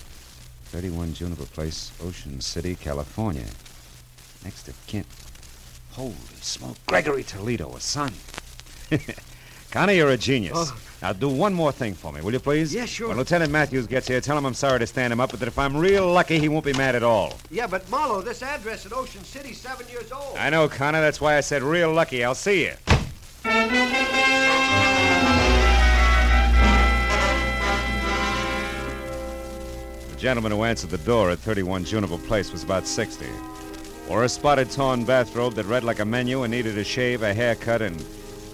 31 0.66 1.14
Juniper 1.14 1.46
Place, 1.46 1.92
Ocean 2.04 2.42
City, 2.42 2.74
California. 2.74 3.46
Next 4.44 4.68
of 4.70 4.88
kin. 4.88 5.06
Holy 5.92 6.16
smoke. 6.42 6.78
Gregory 6.88 7.22
Toledo, 7.22 7.76
a 7.76 7.80
son. 7.80 8.12
Connie, 9.70 9.98
you're 9.98 10.10
a 10.10 10.18
genius. 10.18 10.54
Oh. 10.56 10.80
Now, 11.04 11.14
do 11.14 11.30
one 11.30 11.54
more 11.54 11.72
thing 11.72 11.94
for 11.94 12.12
me, 12.12 12.22
will 12.22 12.34
you 12.34 12.40
please? 12.40 12.74
Yeah, 12.74 12.86
sure. 12.86 13.10
When 13.10 13.18
Lieutenant 13.18 13.52
Matthews 13.52 13.86
gets 13.86 14.08
here, 14.08 14.20
tell 14.20 14.36
him 14.36 14.48
I'm 14.48 14.56
sorry 14.56 14.80
to 14.80 14.88
stand 14.88 15.14
him 15.14 15.20
up, 15.20 15.30
but 15.30 15.40
that 15.42 15.48
if 15.48 15.60
I'm 15.60 15.78
real 15.78 16.12
lucky, 16.12 16.40
he 16.40 16.50
won't 16.50 16.66
be 16.66 16.74
mad 16.74 16.96
at 16.96 17.04
all. 17.04 17.38
Yeah, 17.52 17.68
but 17.68 17.88
Marlowe, 17.92 18.22
this 18.22 18.42
address 18.42 18.88
at 18.88 18.94
Ocean 18.94 19.24
City, 19.24 19.54
seven 19.54 19.88
years 19.90 20.12
old. 20.12 20.38
I 20.38 20.50
know, 20.50 20.68
Connor. 20.68 21.02
That's 21.02 21.22
why 21.22 21.38
I 21.38 21.42
said 21.42 21.62
real 21.62 21.94
lucky. 21.94 22.24
I'll 22.24 22.34
see 22.34 22.64
you. 22.64 22.74
Gentleman 30.18 30.52
who 30.52 30.64
answered 30.64 30.90
the 30.90 30.98
door 31.00 31.30
at 31.30 31.40
31 31.40 31.86
Juniper 31.86 32.18
Place 32.18 32.52
was 32.52 32.64
about 32.64 32.88
60. 32.88 33.26
Wore 34.10 34.24
a 34.24 34.30
spotted 34.30 34.72
torn 34.72 35.04
bathrobe 35.04 35.54
that 35.54 35.66
read 35.66 35.84
like 35.84 36.00
a 36.00 36.06
menu 36.06 36.44
and 36.44 36.52
needed 36.52 36.78
a 36.78 36.84
shave, 36.84 37.22
a 37.22 37.34
haircut, 37.34 37.82
and 37.82 38.04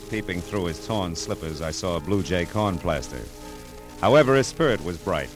peeping 0.09 0.41
through 0.41 0.65
his 0.65 0.85
torn 0.85 1.15
slippers, 1.15 1.61
I 1.61 1.71
saw 1.71 1.95
a 1.95 1.99
Blue 1.99 2.21
Jay 2.21 2.45
corn 2.45 2.77
plaster. 2.77 3.21
However, 4.01 4.35
his 4.35 4.47
spirit 4.47 4.83
was 4.83 4.97
bright. 4.97 5.29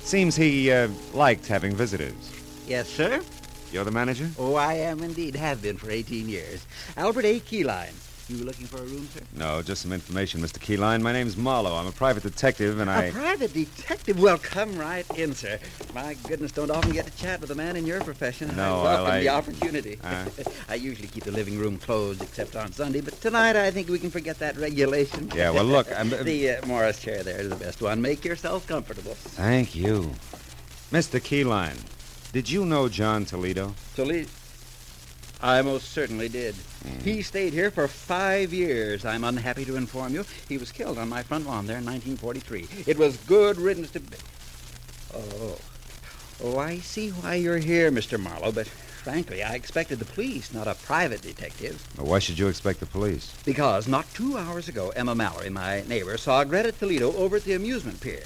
Seems 0.00 0.36
he 0.36 0.70
uh, 0.70 0.88
liked 1.14 1.46
having 1.46 1.74
visitors. 1.74 2.12
Yes, 2.66 2.88
sir. 2.88 3.22
You're 3.72 3.84
the 3.84 3.90
manager? 3.90 4.30
Oh, 4.38 4.54
I 4.54 4.74
am 4.74 5.02
indeed. 5.02 5.34
Have 5.34 5.62
been 5.62 5.78
for 5.78 5.90
18 5.90 6.28
years. 6.28 6.66
Albert 6.96 7.24
A. 7.24 7.40
Keyline. 7.40 7.94
You 8.28 8.38
were 8.38 8.44
looking 8.44 8.66
for 8.66 8.78
a 8.78 8.82
room, 8.82 9.06
sir? 9.12 9.20
No, 9.36 9.60
just 9.60 9.82
some 9.82 9.92
information, 9.92 10.40
Mr. 10.40 10.58
Keyline. 10.58 11.02
My 11.02 11.12
name's 11.12 11.36
Marlowe. 11.36 11.74
I'm 11.76 11.86
a 11.86 11.92
private 11.92 12.22
detective, 12.22 12.80
and 12.80 12.90
I. 12.90 13.04
A 13.04 13.12
private 13.12 13.52
detective? 13.52 14.18
Well, 14.18 14.38
come 14.38 14.78
right 14.78 15.04
in, 15.18 15.34
sir. 15.34 15.58
My 15.94 16.14
goodness, 16.26 16.50
don't 16.52 16.70
often 16.70 16.92
get 16.92 17.04
to 17.04 17.14
chat 17.18 17.42
with 17.42 17.50
a 17.50 17.54
man 17.54 17.76
in 17.76 17.84
your 17.84 18.00
profession. 18.00 18.56
No, 18.56 18.62
I 18.62 18.66
I 18.66 18.82
welcome 18.82 19.04
like- 19.04 19.22
the 19.22 19.28
opportunity. 19.28 19.98
Uh. 20.02 20.24
I 20.70 20.76
usually 20.76 21.08
keep 21.08 21.24
the 21.24 21.32
living 21.32 21.58
room 21.58 21.76
closed 21.76 22.22
except 22.22 22.56
on 22.56 22.72
Sunday, 22.72 23.02
but 23.02 23.20
tonight 23.20 23.56
I 23.56 23.70
think 23.70 23.88
we 23.90 23.98
can 23.98 24.10
forget 24.10 24.38
that 24.38 24.56
regulation. 24.56 25.30
Yeah, 25.34 25.50
well, 25.50 25.64
look, 25.64 25.92
I'm- 25.92 26.08
the 26.22 26.50
uh, 26.52 26.66
Morris 26.66 27.00
chair 27.00 27.22
there 27.22 27.38
is 27.40 27.50
the 27.50 27.56
best 27.56 27.82
one. 27.82 28.00
Make 28.00 28.24
yourself 28.24 28.66
comfortable. 28.66 29.14
Thank 29.14 29.74
you. 29.74 30.12
Mr. 30.90 31.20
Keyline, 31.20 31.78
did 32.32 32.48
you 32.48 32.64
know 32.64 32.88
John 32.88 33.26
Toledo? 33.26 33.74
Toledo. 33.96 34.28
I 35.44 35.60
most 35.60 35.90
certainly 35.92 36.30
did. 36.30 36.54
He 37.04 37.18
mm. 37.18 37.24
stayed 37.24 37.52
here 37.52 37.70
for 37.70 37.86
five 37.86 38.54
years. 38.54 39.04
I'm 39.04 39.24
unhappy 39.24 39.66
to 39.66 39.76
inform 39.76 40.14
you. 40.14 40.24
He 40.48 40.56
was 40.56 40.72
killed 40.72 40.96
on 40.96 41.10
my 41.10 41.22
front 41.22 41.46
lawn 41.46 41.66
there 41.66 41.76
in 41.76 41.84
1943. 41.84 42.86
It 42.86 42.96
was 42.96 43.18
good 43.18 43.58
riddance 43.58 43.90
to. 43.90 44.00
Oh. 45.14 45.58
Oh, 46.42 46.58
I 46.58 46.78
see 46.78 47.10
why 47.10 47.34
you're 47.34 47.58
here, 47.58 47.92
Mr. 47.92 48.18
Marlowe, 48.18 48.52
but 48.52 48.66
frankly, 48.66 49.42
I 49.42 49.52
expected 49.52 49.98
the 49.98 50.06
police, 50.06 50.54
not 50.54 50.66
a 50.66 50.76
private 50.76 51.20
detective. 51.20 51.86
Well, 51.98 52.06
why 52.06 52.20
should 52.20 52.38
you 52.38 52.48
expect 52.48 52.80
the 52.80 52.86
police? 52.86 53.34
Because 53.44 53.86
not 53.86 54.06
two 54.14 54.38
hours 54.38 54.68
ago, 54.68 54.94
Emma 54.96 55.14
Mallory, 55.14 55.50
my 55.50 55.82
neighbor, 55.82 56.16
saw 56.16 56.42
Greta 56.44 56.72
Toledo 56.72 57.14
over 57.16 57.36
at 57.36 57.44
the 57.44 57.52
amusement 57.52 58.00
pier. 58.00 58.24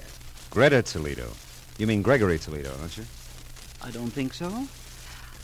Greta 0.51 0.83
Toledo. 0.83 1.33
You 1.79 1.89
mean 1.89 2.01
Gregory 2.01 2.39
Toledo, 2.39 2.77
don't 2.77 2.97
you? 2.97 3.05
I 3.83 3.91
don't 3.91 4.11
think 4.11 4.35
so. 4.35 4.69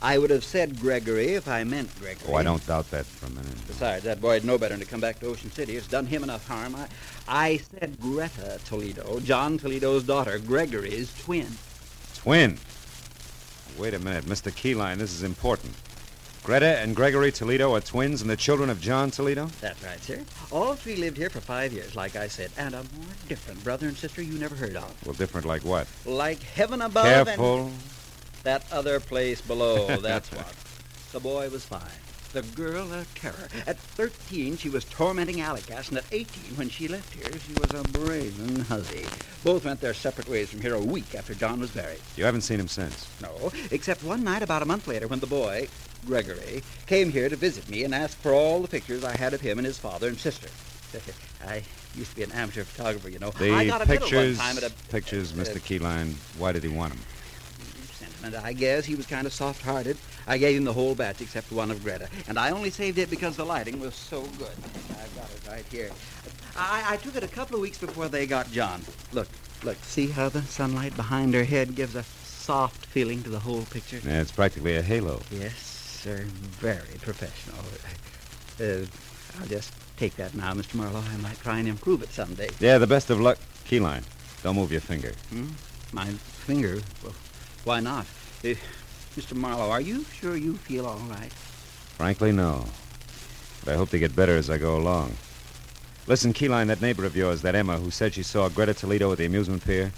I 0.05 0.19
would 0.19 0.29
have 0.29 0.45
said 0.45 0.79
Gregory 0.79 1.29
if 1.29 1.49
I 1.49 1.65
meant 1.65 1.89
Gregory. 1.99 2.31
Oh, 2.31 2.37
I 2.37 2.43
don't 2.43 2.65
doubt 2.67 2.91
that 2.91 3.07
for 3.07 3.25
a 3.25 3.31
minute. 3.31 3.57
Besides, 3.67 4.05
that 4.05 4.21
boy'd 4.21 4.45
know 4.45 4.59
better 4.59 4.75
than 4.75 4.85
to 4.85 4.87
come 4.87 5.01
back 5.01 5.19
to 5.21 5.27
Ocean 5.29 5.51
City. 5.51 5.77
It's 5.77 5.87
done 5.89 6.05
him 6.05 6.23
enough 6.23 6.47
harm. 6.47 6.77
I, 6.77 6.89
I 7.27 7.57
said 7.57 7.99
Greta 7.99 8.61
Toledo, 8.67 9.19
John 9.21 9.57
Toledo's 9.57 10.05
daughter, 10.05 10.39
Gregory's 10.39 11.11
twin. 11.23 11.49
Twin. 12.17 12.59
Wait 13.79 13.95
a 13.95 13.99
minute, 13.99 14.27
Mr. 14.27 14.53
Keyline, 14.53 14.99
this 14.99 15.11
is 15.11 15.23
important. 15.23 15.73
Greta 16.43 16.79
and 16.81 16.95
Gregory 16.95 17.33
Toledo 17.33 17.75
are 17.75 17.81
twins 17.81 18.21
and 18.21 18.29
the 18.29 18.37
children 18.37 18.69
of 18.69 18.83
John 18.83 19.11
Toledo? 19.11 19.49
That's 19.63 19.83
right, 19.83 19.99
sir. 20.03 20.21
All 20.53 20.75
three 20.75 20.97
lived 20.97 21.17
here 21.17 21.31
for 21.31 21.41
five 21.41 21.73
years, 21.73 21.97
like 21.97 22.15
I 22.15 22.29
said, 22.29 22.51
and 22.59 22.75
a 22.75 22.83
more 22.83 23.15
different 23.27 23.65
brother 23.65 23.89
and 23.89 23.97
sister 23.97 24.21
you 24.21 24.39
never 24.39 24.55
heard 24.55 24.77
of. 24.77 24.95
Well, 25.07 25.15
different 25.15 25.47
like 25.47 25.65
what? 25.65 25.87
Like 26.05 26.43
heaven 26.43 26.83
above 26.83 27.07
and 27.07 27.27
Careful. 27.27 27.71
That 28.45 28.65
other 28.73 29.01
place 29.01 29.41
below, 29.41 29.97
that's 30.01 30.31
what. 30.33 30.55
The 31.13 31.21
boy 31.21 31.49
was 31.51 31.65
fine. 31.65 31.81
The 32.33 32.43
girl 32.57 32.93
a 32.93 33.05
terror. 33.15 33.49
At 33.65 33.79
13, 33.79 34.57
she 34.57 34.69
was 34.69 34.85
tormenting 34.87 35.37
Allagash, 35.37 35.89
and 35.91 35.99
at 35.99 36.05
18, 36.11 36.57
when 36.57 36.69
she 36.69 36.89
left 36.89 37.15
here, 37.15 37.31
she 37.47 37.53
was 37.53 37.71
a 37.71 37.89
brazen 37.97 38.63
hussy. 38.63 39.07
Both 39.45 39.65
went 39.65 39.81
their 39.81 39.95
separate 39.95 40.29
ways 40.29 40.51
from 40.51 40.61
here 40.61 40.75
a 40.75 40.81
week 40.81 41.15
after 41.15 41.33
John 41.35 41.61
was 41.61 41.71
buried. 41.71 42.01
You 42.17 42.25
haven't 42.25 42.41
seen 42.41 42.59
him 42.59 42.67
since. 42.67 43.07
No, 43.23 43.53
except 43.71 44.03
one 44.03 44.25
night 44.25 44.43
about 44.43 44.63
a 44.63 44.67
month 44.67 44.89
later 44.89 45.07
when 45.07 45.21
the 45.21 45.29
boy, 45.29 45.69
Gregory, 46.07 46.65
came 46.89 47.13
here 47.13 47.29
to 47.29 47.37
visit 47.37 47.69
me 47.69 47.85
and 47.85 47.95
asked 47.95 48.17
for 48.17 48.33
all 48.33 48.61
the 48.61 48.69
pictures 48.69 49.05
I 49.05 49.17
had 49.17 49.33
of 49.33 49.41
him 49.41 49.59
and 49.59 49.67
his 49.67 49.79
father 49.79 50.09
and 50.09 50.19
sister. 50.19 50.49
I 51.47 51.63
used 51.95 52.11
to 52.11 52.17
be 52.17 52.23
an 52.25 52.33
amateur 52.33 52.65
photographer, 52.65 53.11
you 53.11 53.21
know. 53.21 53.29
I 53.37 53.39
The 53.39 53.67
got 53.69 53.83
a 53.83 53.87
medal 53.87 53.87
one 53.87 53.99
pictures, 53.99 54.39
time 54.39 54.57
at 54.57 54.65
a 54.65 54.71
pictures, 54.91 55.33
uh, 55.33 55.37
Mr. 55.37 55.61
Keyline, 55.61 56.15
why 56.37 56.51
did 56.51 56.65
he 56.65 56.69
want 56.69 56.95
them? 56.95 57.03
Sentiment, 58.25 58.45
I 58.45 58.53
guess. 58.53 58.85
He 58.85 58.95
was 58.95 59.07
kind 59.07 59.27
of 59.27 59.33
soft-hearted. 59.33 59.97
I 60.27 60.39
gave 60.39 60.57
him 60.57 60.65
the 60.65 60.73
whole 60.73 60.95
batch 60.95 61.21
except 61.21 61.53
one 61.53 61.71
of 61.71 61.83
Greta, 61.83 62.09
and 62.29 62.39
I 62.39 62.51
only 62.51 62.71
saved 62.71 62.99
it 62.99 63.11
because 63.11 63.37
the 63.37 63.45
lighting 63.45 63.81
was 63.81 63.95
so 63.95 64.23
good. 64.39 64.53
I've 64.91 65.17
got 65.17 65.31
it 65.31 65.41
right 65.49 65.65
here. 65.71 65.91
I, 66.57 66.95
I 66.95 66.97
took 66.99 67.17
it 67.17 67.23
a 67.23 67.29
couple 67.29 67.57
of 67.57 67.63
weeks 67.63 67.79
before 67.79 68.09
they 68.09 68.27
got 68.27 68.51
John. 68.51 68.83
Look, 69.13 69.29
look, 69.65 69.77
see 69.83 70.09
how 70.09 70.29
the 70.29 70.43
sunlight 70.43 70.97
behind 70.97 71.35
her 71.35 71.45
head 71.45 71.75
gives 71.75 71.95
a 71.95 72.03
soft 72.03 72.87
feeling 72.87 73.23
to 73.25 73.31
the 73.31 73.41
whole 73.41 73.63
picture? 73.63 74.01
Yeah, 74.05 74.21
it's 74.21 74.33
practically 74.33 74.77
a 74.77 74.83
halo. 74.83 75.21
Yes, 75.31 75.57
sir. 75.57 76.25
Very 76.61 76.99
professional. 77.01 77.59
Uh, 78.61 78.87
I'll 79.41 79.49
just 79.49 79.73
take 79.97 80.15
that 80.17 80.35
now, 80.35 80.53
Mr. 80.53 80.77
Marlowe. 80.77 81.03
I 81.13 81.17
might 81.19 81.39
try 81.41 81.59
and 81.59 81.69
improve 81.69 82.03
it 82.03 82.11
someday. 82.11 82.49
Yeah, 82.61 82.79
the 82.79 82.87
best 82.87 83.11
of 83.11 83.21
luck. 83.21 83.39
Keyline, 83.67 84.05
don't 84.43 84.57
move 84.57 84.71
your 84.71 84.81
finger. 84.81 85.13
Hmm? 85.31 85.49
My 85.93 86.07
finger? 86.07 86.81
Well, 87.03 87.15
why 87.65 87.81
not? 87.81 88.07
Uh, 88.45 88.55
Mr. 89.17 89.35
Marlowe, 89.35 89.71
are 89.71 89.81
you 89.81 90.05
sure 90.05 90.37
you 90.37 90.55
feel 90.55 90.87
all 90.87 90.99
right? 91.11 91.33
Frankly, 91.33 92.33
no. 92.33 92.65
But 93.65 93.75
I 93.75 93.77
hope 93.77 93.91
to 93.91 93.99
get 93.99 94.15
better 94.17 94.37
as 94.37 94.51
I 94.51 94.59
go 94.59 94.77
along. 94.77 95.15
Listen, 96.07 96.33
Keyline, 96.35 96.67
that 96.67 96.83
neighbor 96.83 97.05
of 97.05 97.17
yours, 97.17 97.41
that 97.43 97.55
Emma, 97.55 97.79
who 97.79 97.91
said 97.91 98.13
she 98.13 98.23
saw 98.23 98.49
Greta 98.49 98.75
Toledo 98.75 99.11
at 99.13 99.19
the 99.19 99.25
amusement 99.25 99.65
pier, 99.65 99.93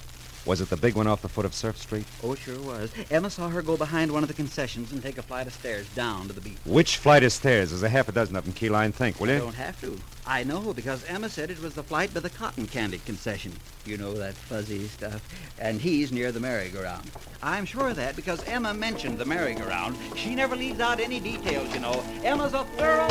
was 0.44 0.60
it 0.60 0.70
the 0.70 0.76
big 0.76 0.94
one 0.94 1.08
off 1.08 1.22
the 1.22 1.28
foot 1.28 1.44
of 1.44 1.52
Surf 1.54 1.76
Street? 1.78 2.04
Oh, 2.22 2.34
it 2.34 2.38
sure 2.38 2.60
was. 2.60 2.92
Emma 3.10 3.28
saw 3.30 3.48
her 3.48 3.62
go 3.62 3.76
behind 3.76 4.12
one 4.12 4.22
of 4.22 4.28
the 4.28 4.34
concessions 4.34 4.92
and 4.92 5.02
take 5.02 5.18
a 5.18 5.22
flight 5.22 5.48
of 5.48 5.52
stairs 5.54 5.88
down 5.96 6.28
to 6.28 6.32
the 6.32 6.40
beach. 6.40 6.58
Which 6.64 6.98
flight 6.98 7.24
of 7.24 7.32
stairs? 7.32 7.70
There's 7.70 7.82
a 7.82 7.88
half 7.88 8.08
a 8.08 8.12
dozen 8.12 8.36
of 8.36 8.44
them, 8.44 8.52
Keyline. 8.54 8.94
Think, 8.94 9.18
will 9.18 9.26
You 9.26 9.34
you? 9.34 9.40
don't 9.40 9.54
have 9.56 9.80
to. 9.80 9.98
I 10.28 10.42
know 10.42 10.74
because 10.74 11.04
Emma 11.04 11.28
said 11.28 11.52
it 11.52 11.62
was 11.62 11.74
the 11.74 11.84
flight 11.84 12.12
by 12.12 12.18
the 12.18 12.30
cotton 12.30 12.66
candy 12.66 12.98
concession. 12.98 13.52
You 13.84 13.96
know 13.96 14.12
that 14.14 14.34
fuzzy 14.34 14.88
stuff. 14.88 15.22
And 15.60 15.80
he's 15.80 16.10
near 16.10 16.32
the 16.32 16.40
merry-go-round. 16.40 17.08
I'm 17.44 17.64
sure 17.64 17.90
of 17.90 17.96
that 17.96 18.16
because 18.16 18.42
Emma 18.44 18.74
mentioned 18.74 19.18
the 19.18 19.24
merry-go-round. 19.24 19.96
She 20.16 20.34
never 20.34 20.56
leaves 20.56 20.80
out 20.80 20.98
any 20.98 21.20
details, 21.20 21.72
you 21.72 21.78
know. 21.78 22.02
Emma's 22.24 22.54
a 22.54 22.64
thorough. 22.64 23.06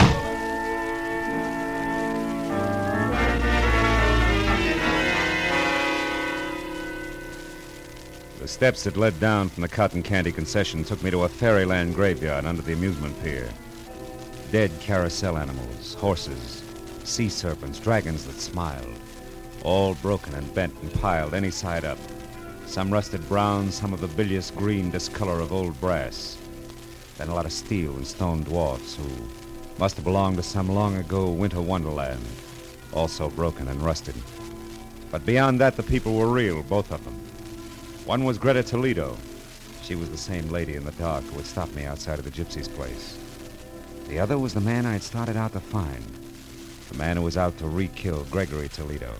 The 8.41 8.47
steps 8.49 8.83
that 8.83 8.97
led 8.97 9.17
down 9.21 9.47
from 9.47 9.61
the 9.61 9.69
cotton 9.69 10.03
candy 10.03 10.33
concession 10.33 10.83
took 10.83 11.01
me 11.01 11.11
to 11.11 11.23
a 11.23 11.29
fairyland 11.29 11.95
graveyard 11.95 12.43
under 12.43 12.61
the 12.61 12.73
amusement 12.73 13.23
pier. 13.23 13.49
Dead 14.51 14.69
carousel 14.81 15.37
animals, 15.37 15.93
horses, 15.93 16.64
sea 17.07 17.29
serpents, 17.29 17.79
dragons 17.79 18.25
that 18.25 18.39
smiled, 18.39 18.99
all 19.63 19.95
broken 19.95 20.33
and 20.35 20.53
bent 20.53 20.73
and 20.81 20.93
piled 20.93 21.33
any 21.33 21.51
side 21.51 21.85
up. 21.85 21.97
Some 22.65 22.91
rusted 22.91 23.27
brown, 23.29 23.71
some 23.71 23.93
of 23.93 24.01
the 24.01 24.07
bilious 24.07 24.51
green 24.51 24.89
discolor 24.89 25.39
of 25.39 25.53
old 25.53 25.79
brass. 25.79 26.37
Then 27.17 27.29
a 27.29 27.35
lot 27.35 27.45
of 27.45 27.53
steel 27.53 27.95
and 27.95 28.05
stone 28.05 28.43
dwarfs 28.43 28.95
who 28.95 29.09
must 29.77 29.95
have 29.95 30.05
belonged 30.05 30.37
to 30.37 30.43
some 30.43 30.69
long 30.69 30.97
ago 30.97 31.29
winter 31.29 31.61
wonderland, 31.61 32.25
also 32.93 33.29
broken 33.29 33.67
and 33.67 33.81
rusted. 33.81 34.15
But 35.11 35.25
beyond 35.25 35.59
that, 35.61 35.75
the 35.75 35.83
people 35.83 36.15
were 36.15 36.27
real, 36.27 36.63
both 36.63 36.91
of 36.91 37.03
them. 37.05 37.13
One 38.05 38.23
was 38.23 38.37
Greta 38.37 38.63
Toledo. 38.63 39.15
She 39.81 39.95
was 39.95 40.09
the 40.09 40.17
same 40.17 40.49
lady 40.49 40.75
in 40.75 40.83
the 40.83 40.91
dark 40.93 41.23
who 41.25 41.37
had 41.37 41.45
stopped 41.45 41.75
me 41.75 41.85
outside 41.85 42.19
of 42.19 42.25
the 42.25 42.31
gypsy's 42.31 42.67
place. 42.67 43.17
The 44.07 44.19
other 44.19 44.37
was 44.37 44.53
the 44.53 44.61
man 44.61 44.85
I 44.85 44.93
had 44.93 45.03
started 45.03 45.37
out 45.37 45.53
to 45.53 45.59
find. 45.59 46.24
The 46.89 46.97
man 46.97 47.17
who 47.17 47.23
was 47.23 47.37
out 47.37 47.57
to 47.57 47.67
re-kill 47.67 48.23
Gregory 48.25 48.69
Toledo. 48.69 49.13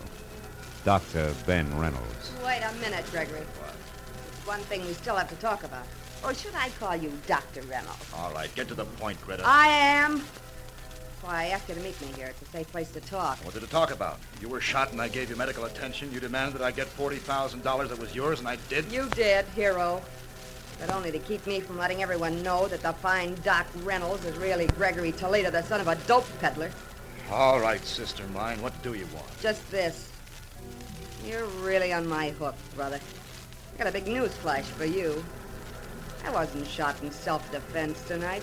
Dr. 0.84 1.34
Ben 1.46 1.66
Reynolds. 1.78 2.32
Wait 2.44 2.62
a 2.62 2.72
minute, 2.80 3.04
Gregory. 3.10 3.40
There's 3.40 4.46
one 4.46 4.60
thing 4.60 4.84
we 4.86 4.92
still 4.92 5.16
have 5.16 5.28
to 5.30 5.36
talk 5.36 5.64
about. 5.64 5.84
Or 6.24 6.32
should 6.32 6.54
I 6.54 6.68
call 6.80 6.96
you 6.96 7.12
Dr. 7.26 7.62
Reynolds? 7.62 8.12
All 8.14 8.32
right, 8.32 8.52
get 8.54 8.68
to 8.68 8.74
the 8.74 8.84
point, 8.84 9.20
Greta. 9.20 9.42
I 9.44 9.68
am. 9.68 10.22
Why, 11.22 11.44
I 11.44 11.46
asked 11.46 11.68
you 11.68 11.74
to 11.74 11.80
meet 11.80 12.00
me 12.00 12.08
here. 12.16 12.26
It's 12.26 12.42
a 12.42 12.44
safe 12.52 12.70
place 12.70 12.90
to 12.92 13.00
talk. 13.00 13.38
What 13.44 13.54
did 13.54 13.62
it 13.64 13.70
talk 13.70 13.90
about? 13.90 14.18
You 14.40 14.48
were 14.48 14.60
shot 14.60 14.92
and 14.92 15.00
I 15.00 15.08
gave 15.08 15.28
you 15.28 15.34
medical 15.34 15.64
attention. 15.64 16.12
You 16.12 16.20
demanded 16.20 16.60
that 16.60 16.64
I 16.64 16.70
get 16.70 16.86
$40,000 16.86 17.88
that 17.88 17.98
was 17.98 18.14
yours, 18.14 18.38
and 18.38 18.46
I 18.46 18.56
did. 18.68 18.90
You 18.92 19.08
did, 19.10 19.44
hero. 19.46 20.02
But 20.78 20.90
only 20.90 21.10
to 21.10 21.18
keep 21.18 21.44
me 21.46 21.60
from 21.60 21.78
letting 21.78 22.02
everyone 22.02 22.42
know 22.42 22.68
that 22.68 22.82
the 22.82 22.92
fine 22.92 23.34
Doc 23.42 23.66
Reynolds 23.82 24.24
is 24.24 24.36
really 24.36 24.66
Gregory 24.68 25.10
Toledo, 25.10 25.50
the 25.50 25.62
son 25.62 25.80
of 25.80 25.88
a 25.88 25.96
dope 26.06 26.26
peddler. 26.38 26.70
All 27.30 27.58
right, 27.58 27.84
sister 27.84 28.24
mine. 28.28 28.62
What 28.62 28.80
do 28.84 28.94
you 28.94 29.06
want? 29.12 29.26
Just 29.40 29.68
this. 29.70 30.10
You're 31.24 31.46
really 31.46 31.92
on 31.92 32.06
my 32.06 32.30
hook, 32.30 32.54
brother. 32.76 33.00
I 33.74 33.78
got 33.78 33.88
a 33.88 33.92
big 33.92 34.06
news 34.06 34.32
flash 34.36 34.64
for 34.64 34.84
you. 34.84 35.24
I 36.24 36.30
wasn't 36.30 36.68
shot 36.68 37.02
in 37.02 37.10
self-defense 37.10 38.04
tonight. 38.06 38.42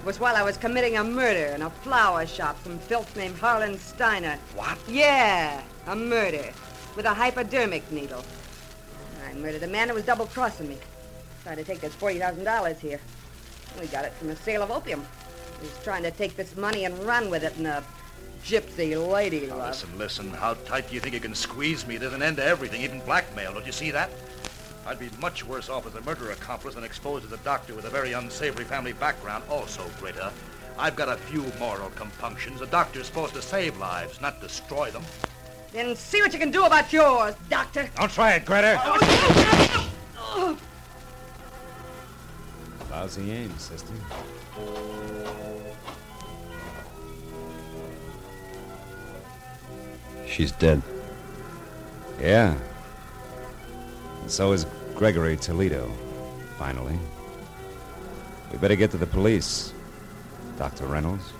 It 0.00 0.06
was 0.06 0.18
while 0.18 0.34
I 0.34 0.42
was 0.42 0.56
committing 0.56 0.96
a 0.96 1.04
murder 1.04 1.54
in 1.54 1.60
a 1.60 1.68
flower 1.68 2.26
shop, 2.26 2.56
some 2.64 2.78
filth 2.78 3.14
named 3.16 3.36
Harlan 3.36 3.78
Steiner. 3.78 4.38
What? 4.54 4.78
Yeah, 4.88 5.62
a 5.86 5.94
murder. 5.94 6.52
With 6.96 7.04
a 7.04 7.14
hypodermic 7.14 7.90
needle. 7.92 8.24
I 9.28 9.34
murdered 9.34 9.62
a 9.62 9.68
man 9.68 9.88
who 9.88 9.94
was 9.94 10.04
double-crossing 10.04 10.68
me. 10.68 10.78
Tried 11.44 11.56
to 11.56 11.64
take 11.64 11.80
this 11.80 11.94
$40,000 11.96 12.80
here. 12.80 13.00
We 13.78 13.86
got 13.88 14.06
it 14.06 14.12
from 14.14 14.30
a 14.30 14.36
sale 14.36 14.62
of 14.62 14.70
opium. 14.70 15.06
He 15.60 15.66
was 15.66 15.78
trying 15.84 16.02
to 16.02 16.10
take 16.10 16.34
this 16.34 16.56
money 16.56 16.86
and 16.86 16.98
run 17.00 17.28
with 17.28 17.44
it 17.44 17.56
in 17.58 17.66
a 17.66 17.84
gypsy 18.44 18.94
lady 19.12 19.46
Now, 19.46 19.56
love. 19.58 19.68
listen, 19.68 19.98
listen. 19.98 20.30
How 20.30 20.54
tight 20.54 20.88
do 20.88 20.94
you 20.94 21.00
think 21.00 21.14
you 21.14 21.20
can 21.20 21.34
squeeze 21.34 21.86
me? 21.86 21.96
There's 21.96 22.12
an 22.12 22.22
end 22.22 22.36
to 22.38 22.44
everything, 22.44 22.82
even 22.82 23.00
blackmail. 23.00 23.52
Don't 23.54 23.66
you 23.66 23.72
see 23.72 23.90
that? 23.90 24.10
I'd 24.86 24.98
be 24.98 25.10
much 25.20 25.44
worse 25.46 25.68
off 25.68 25.86
as 25.86 25.94
a 25.94 26.00
murder 26.00 26.30
accomplice 26.32 26.74
than 26.74 26.82
exposed 26.84 27.24
as 27.24 27.32
a 27.32 27.36
doctor 27.38 27.74
with 27.74 27.84
a 27.84 27.90
very 27.90 28.12
unsavory 28.12 28.64
family 28.64 28.92
background. 28.92 29.44
Also, 29.48 29.84
Greta, 30.00 30.32
I've 30.78 30.96
got 30.96 31.08
a 31.08 31.16
few 31.16 31.44
moral 31.60 31.90
compunctions. 31.90 32.60
A 32.60 32.66
doctor's 32.66 33.06
supposed 33.06 33.34
to 33.34 33.42
save 33.42 33.76
lives, 33.78 34.20
not 34.20 34.40
destroy 34.40 34.90
them. 34.90 35.04
Then 35.72 35.94
see 35.94 36.20
what 36.20 36.32
you 36.32 36.38
can 36.38 36.50
do 36.50 36.64
about 36.64 36.92
yours, 36.92 37.34
Doctor. 37.48 37.88
Don't 37.96 38.10
try 38.10 38.34
it, 38.34 38.44
Greta. 38.44 38.78
Oh, 40.34 40.58
Lousy 42.90 43.30
aim, 43.30 43.56
sister. 43.58 43.92
She's 50.32 50.52
dead. 50.52 50.80
Yeah. 52.18 52.56
And 54.22 54.30
so 54.30 54.52
is 54.52 54.64
Gregory 54.94 55.36
Toledo, 55.36 55.92
finally. 56.56 56.98
We 58.50 58.56
better 58.56 58.74
get 58.74 58.90
to 58.92 58.96
the 58.96 59.06
police, 59.06 59.74
Dr. 60.56 60.86
Reynolds. 60.86 61.34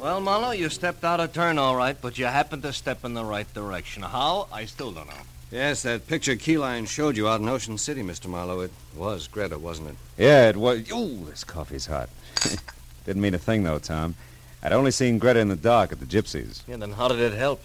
Well, 0.00 0.20
Marlowe, 0.20 0.50
you 0.50 0.68
stepped 0.68 1.04
out 1.04 1.20
of 1.20 1.32
turn 1.32 1.58
all 1.58 1.76
right, 1.76 1.96
but 2.00 2.18
you 2.18 2.24
happened 2.24 2.64
to 2.64 2.72
step 2.72 3.04
in 3.04 3.14
the 3.14 3.24
right 3.24 3.52
direction. 3.54 4.02
How? 4.02 4.48
I 4.52 4.64
still 4.64 4.90
don't 4.90 5.06
know. 5.06 5.14
Yes, 5.50 5.82
that 5.82 6.08
picture 6.08 6.34
Keyline 6.34 6.88
showed 6.88 7.16
you 7.16 7.28
out 7.28 7.40
in 7.40 7.48
Ocean 7.48 7.78
City, 7.78 8.02
Mr. 8.02 8.26
Marlowe. 8.26 8.60
It 8.60 8.72
was 8.96 9.28
Greta, 9.28 9.58
wasn't 9.58 9.90
it? 9.90 9.96
Yeah, 10.18 10.48
it 10.48 10.56
was. 10.56 10.90
Ooh, 10.90 11.24
this 11.26 11.44
coffee's 11.44 11.86
hot. 11.86 12.08
Didn't 13.04 13.22
mean 13.22 13.34
a 13.34 13.38
thing, 13.38 13.62
though, 13.62 13.78
Tom. 13.78 14.16
I'd 14.62 14.72
only 14.72 14.90
seen 14.90 15.18
Greta 15.18 15.38
in 15.38 15.48
the 15.48 15.56
dark 15.56 15.92
at 15.92 16.00
the 16.00 16.06
Gypsies. 16.06 16.62
Yeah, 16.66 16.78
then 16.78 16.90
how 16.90 17.06
did 17.06 17.20
it 17.20 17.32
help? 17.32 17.62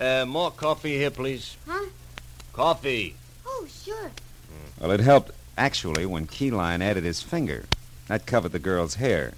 Uh, 0.00 0.24
more 0.26 0.50
coffee 0.50 0.96
here, 0.96 1.12
please. 1.12 1.56
Huh? 1.68 1.86
Coffee. 2.52 3.14
Oh, 3.46 3.66
sure. 3.84 4.10
Well, 4.80 4.90
it 4.90 4.98
helped, 4.98 5.30
actually, 5.56 6.06
when 6.06 6.26
Keyline 6.26 6.82
added 6.82 7.04
his 7.04 7.22
finger. 7.22 7.64
That 8.08 8.26
covered 8.26 8.50
the 8.50 8.58
girl's 8.58 8.96
hair. 8.96 9.34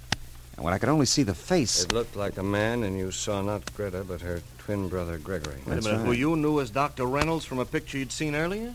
And 0.55 0.65
when 0.65 0.73
I 0.73 0.79
could 0.79 0.89
only 0.89 1.05
see 1.05 1.21
the 1.21 1.35
face. 1.35 1.83
It 1.83 1.93
looked 1.93 2.15
like 2.15 2.37
a 2.37 2.43
man, 2.43 2.81
and 2.81 2.97
you 2.97 3.11
saw 3.11 3.43
not 3.43 3.71
Greta, 3.75 4.03
but 4.03 4.21
her 4.21 4.41
twin 4.65 4.87
brother, 4.87 5.19
Gregory. 5.19 5.57
Wait 5.67 5.77
a 5.77 5.81
minute. 5.81 6.05
Who 6.05 6.11
you 6.11 6.35
knew 6.35 6.59
as 6.59 6.71
Dr. 6.71 7.05
Reynolds 7.05 7.45
from 7.45 7.59
a 7.59 7.65
picture 7.65 7.99
you'd 7.99 8.11
seen 8.11 8.35
earlier? 8.35 8.73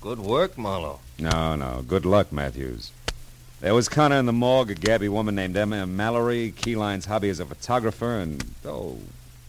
Good 0.00 0.18
work, 0.18 0.56
Marlowe. 0.56 1.00
No, 1.18 1.54
no. 1.56 1.84
Good 1.86 2.06
luck, 2.06 2.32
Matthews. 2.32 2.90
There 3.60 3.74
was 3.74 3.90
Connor 3.90 4.16
in 4.16 4.24
the 4.24 4.32
morgue, 4.32 4.70
a 4.70 4.74
gabby 4.74 5.10
woman 5.10 5.34
named 5.34 5.58
Emma 5.58 5.86
Mallory, 5.86 6.52
Keyline's 6.52 7.04
hobby 7.04 7.28
as 7.28 7.38
a 7.38 7.44
photographer, 7.44 8.18
and, 8.18 8.42
oh, 8.64 8.96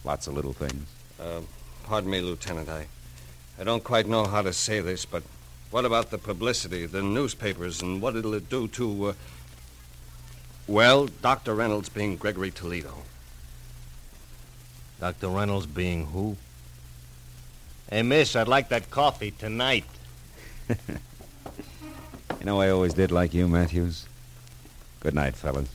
lots 0.04 0.26
of 0.26 0.34
little 0.34 0.52
things. 0.52 0.86
Uh, 1.18 1.40
pardon 1.84 2.10
me, 2.10 2.20
Lieutenant. 2.20 2.68
I, 2.68 2.86
I 3.58 3.64
don't 3.64 3.82
quite 3.82 4.06
know 4.06 4.26
how 4.26 4.42
to 4.42 4.52
say 4.52 4.80
this, 4.80 5.06
but 5.06 5.22
what 5.70 5.86
about 5.86 6.10
the 6.10 6.18
publicity, 6.18 6.84
the 6.84 7.02
newspapers, 7.02 7.80
and 7.80 8.02
what 8.02 8.14
it'll 8.14 8.38
do 8.38 8.68
to, 8.68 9.06
uh... 9.06 9.12
Well, 10.66 11.06
Dr. 11.06 11.54
Reynolds 11.54 11.88
being 11.88 12.16
Gregory 12.16 12.50
Toledo. 12.50 13.04
Dr. 15.02 15.30
Reynolds 15.30 15.66
being 15.66 16.06
who? 16.06 16.36
Hey, 17.90 18.04
miss, 18.04 18.36
I'd 18.36 18.46
like 18.46 18.68
that 18.68 18.88
coffee 18.88 19.32
tonight. 19.32 19.84
You 22.40 22.46
know, 22.46 22.60
I 22.60 22.70
always 22.70 22.92
did 22.92 23.12
like 23.12 23.34
you, 23.34 23.46
Matthews. 23.46 24.06
Good 24.98 25.14
night, 25.14 25.36
fellas. 25.36 25.68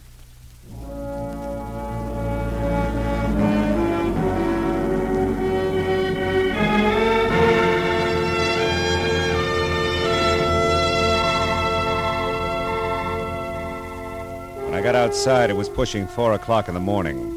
When 14.66 14.74
I 14.74 14.82
got 14.82 14.96
outside, 14.96 15.50
it 15.50 15.56
was 15.56 15.70
pushing 15.70 16.06
four 16.06 16.34
o'clock 16.34 16.68
in 16.68 16.74
the 16.74 16.82
morning. 16.82 17.37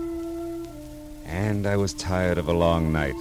And 1.31 1.65
I 1.65 1.77
was 1.77 1.95
tired 1.95 2.39
of 2.39 2.49
a 2.49 2.53
long 2.53 2.93
night 2.93 3.15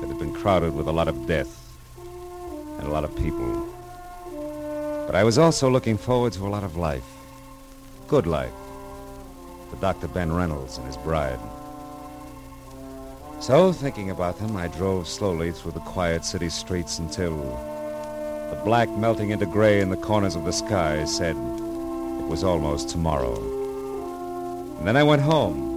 that 0.00 0.08
had 0.08 0.20
been 0.20 0.32
crowded 0.32 0.72
with 0.72 0.86
a 0.86 0.92
lot 0.92 1.08
of 1.08 1.26
death 1.26 1.52
and 1.98 2.86
a 2.86 2.90
lot 2.90 3.02
of 3.02 3.14
people. 3.16 3.68
But 5.04 5.16
I 5.16 5.24
was 5.24 5.36
also 5.36 5.68
looking 5.68 5.98
forward 5.98 6.32
to 6.34 6.46
a 6.46 6.48
lot 6.48 6.62
of 6.62 6.76
life. 6.76 7.04
Good 8.06 8.28
life. 8.28 8.52
For 9.68 9.76
Dr. 9.80 10.06
Ben 10.06 10.32
Reynolds 10.32 10.78
and 10.78 10.86
his 10.86 10.96
bride. 10.96 11.40
So, 13.40 13.72
thinking 13.72 14.10
about 14.10 14.38
them, 14.38 14.56
I 14.56 14.68
drove 14.68 15.08
slowly 15.08 15.50
through 15.50 15.72
the 15.72 15.80
quiet 15.80 16.24
city 16.24 16.48
streets 16.48 17.00
until 17.00 17.36
the 18.50 18.60
black 18.64 18.88
melting 18.90 19.30
into 19.30 19.46
gray 19.46 19.80
in 19.80 19.90
the 19.90 19.96
corners 19.96 20.36
of 20.36 20.44
the 20.44 20.52
sky 20.52 21.04
said 21.04 21.34
it 21.34 22.28
was 22.28 22.44
almost 22.44 22.88
tomorrow. 22.88 23.36
And 24.78 24.86
then 24.86 24.96
I 24.96 25.02
went 25.02 25.22
home, 25.22 25.67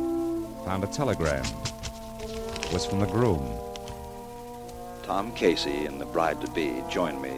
found 0.66 0.84
a 0.84 0.88
telegram. 0.88 1.46
It 2.22 2.74
was 2.74 2.86
from 2.86 3.00
the 3.00 3.08
groom. 3.08 3.46
Tom 5.04 5.34
Casey 5.34 5.86
and 5.86 6.00
the 6.00 6.06
bride 6.06 6.40
to 6.42 6.50
be 6.52 6.84
joined 6.90 7.22
me 7.22 7.36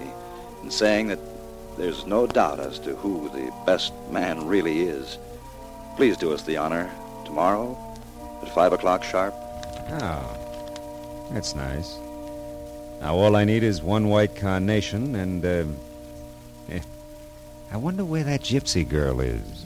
in 0.62 0.70
saying 0.70 1.08
that 1.08 1.20
there's 1.78 2.06
no 2.06 2.28
doubt 2.28 2.60
as 2.60 2.78
to 2.80 2.96
who 2.96 3.30
the 3.30 3.52
best 3.66 3.94
man 4.12 4.46
really 4.46 4.82
is. 4.82 5.18
Please 5.96 6.18
do 6.18 6.34
us 6.34 6.44
the 6.44 6.58
honor 6.58 6.92
tomorrow 7.26 7.78
at 8.42 8.54
5 8.54 8.74
o'clock 8.74 9.04
sharp. 9.04 9.34
Oh, 9.90 11.28
that's 11.32 11.56
nice. 11.56 11.98
Now, 13.02 13.16
all 13.16 13.36
I 13.36 13.44
need 13.44 13.64
is 13.64 13.82
one 13.82 14.08
white 14.08 14.36
carnation 14.36 15.16
and, 15.16 15.46
uh, 15.46 15.66
eh, 16.70 16.80
I 17.72 17.78
wonder 17.78 18.06
where 18.06 18.24
that 18.24 18.42
gypsy 18.42 18.88
girl 18.88 19.20
is. 19.20 19.66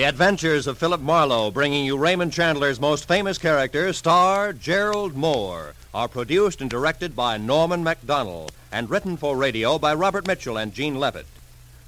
The 0.00 0.06
Adventures 0.06 0.66
of 0.66 0.78
Philip 0.78 1.02
Marlowe, 1.02 1.50
bringing 1.50 1.84
you 1.84 1.98
Raymond 1.98 2.32
Chandler's 2.32 2.80
most 2.80 3.06
famous 3.06 3.36
character, 3.36 3.92
star 3.92 4.54
Gerald 4.54 5.14
Mohr, 5.14 5.74
are 5.92 6.08
produced 6.08 6.62
and 6.62 6.70
directed 6.70 7.14
by 7.14 7.36
Norman 7.36 7.84
Macdonnell 7.84 8.48
and 8.72 8.88
written 8.88 9.18
for 9.18 9.36
radio 9.36 9.78
by 9.78 9.92
Robert 9.92 10.26
Mitchell 10.26 10.56
and 10.56 10.72
Gene 10.72 10.98
Levitt. 10.98 11.26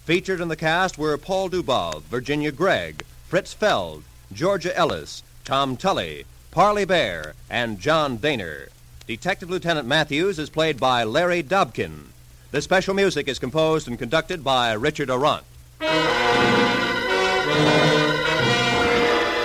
Featured 0.04 0.42
in 0.42 0.48
the 0.48 0.56
cast 0.56 0.98
were 0.98 1.16
Paul 1.16 1.48
Dubov, 1.48 2.02
Virginia 2.02 2.52
Gregg, 2.52 3.02
Fritz 3.28 3.54
Feld, 3.54 4.04
Georgia 4.30 4.76
Ellis, 4.76 5.22
Tom 5.46 5.78
Tully, 5.78 6.26
Parley 6.50 6.84
Baer, 6.84 7.32
and 7.48 7.80
John 7.80 8.18
Dehner. 8.18 8.68
Detective 9.06 9.48
Lieutenant 9.48 9.88
Matthews 9.88 10.38
is 10.38 10.50
played 10.50 10.78
by 10.78 11.02
Larry 11.02 11.42
Dobkin. 11.42 12.08
The 12.50 12.60
special 12.60 12.92
music 12.92 13.26
is 13.26 13.38
composed 13.38 13.88
and 13.88 13.98
conducted 13.98 14.44
by 14.44 14.74
Richard 14.74 15.08
Aurandt. 15.08 15.44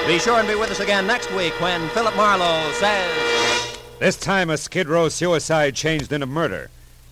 Be 0.08 0.20
sure 0.20 0.40
and 0.40 0.48
be 0.48 0.56
with 0.56 0.72
us 0.72 0.80
again 0.80 1.06
next 1.06 1.30
week 1.34 1.60
when 1.60 1.90
Philip 1.90 2.16
Marlowe 2.16 2.72
says. 2.72 3.78
This 4.00 4.16
time, 4.16 4.50
a 4.50 4.56
Skid 4.56 4.88
Row 4.88 5.10
suicide 5.10 5.76
changed 5.76 6.14
into 6.14 6.26
murder. 6.26 6.70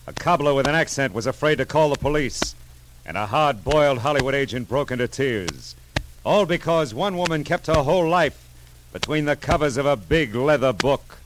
A 0.07 0.13
cobbler 0.13 0.53
with 0.53 0.65
an 0.65 0.75
accent 0.75 1.13
was 1.13 1.27
afraid 1.27 1.57
to 1.57 1.65
call 1.65 1.89
the 1.89 1.97
police, 1.97 2.55
and 3.05 3.17
a 3.17 3.25
hard 3.25 3.65
boiled 3.65 3.97
Hollywood 3.97 4.33
agent 4.33 4.69
broke 4.69 4.91
into 4.91 5.09
tears. 5.09 5.75
All 6.23 6.45
because 6.45 6.93
one 6.93 7.17
woman 7.17 7.43
kept 7.43 7.67
her 7.67 7.83
whole 7.83 8.07
life 8.07 8.47
between 8.93 9.25
the 9.25 9.35
covers 9.35 9.75
of 9.75 9.85
a 9.85 9.97
big 9.97 10.33
leather 10.33 10.71
book. 10.71 11.17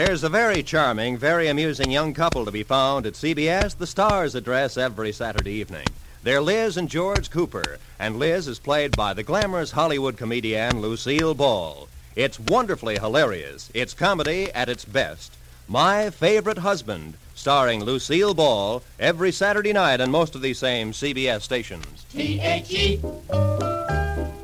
There's 0.00 0.24
a 0.24 0.30
very 0.30 0.62
charming, 0.62 1.18
very 1.18 1.48
amusing 1.48 1.90
young 1.90 2.14
couple 2.14 2.46
to 2.46 2.50
be 2.50 2.62
found 2.62 3.04
at 3.04 3.12
CBS, 3.12 3.76
the 3.76 3.86
Stars 3.86 4.34
address 4.34 4.78
every 4.78 5.12
Saturday 5.12 5.52
evening. 5.52 5.86
They're 6.22 6.40
Liz 6.40 6.78
and 6.78 6.88
George 6.88 7.30
Cooper, 7.30 7.76
and 7.98 8.18
Liz 8.18 8.48
is 8.48 8.58
played 8.58 8.96
by 8.96 9.12
the 9.12 9.22
glamorous 9.22 9.72
Hollywood 9.72 10.16
comedian 10.16 10.80
Lucille 10.80 11.34
Ball. 11.34 11.86
It's 12.16 12.40
wonderfully 12.40 12.98
hilarious. 12.98 13.70
It's 13.74 13.92
comedy 13.92 14.50
at 14.52 14.70
its 14.70 14.86
best. 14.86 15.36
My 15.68 16.08
Favorite 16.08 16.58
Husband, 16.58 17.12
starring 17.34 17.84
Lucille 17.84 18.32
Ball, 18.32 18.82
every 18.98 19.32
Saturday 19.32 19.74
night 19.74 20.00
on 20.00 20.10
most 20.10 20.34
of 20.34 20.40
these 20.40 20.58
same 20.58 20.92
CBS 20.92 21.42
stations. 21.42 22.06
T 22.10 22.40
H 22.40 22.70
E 22.70 23.02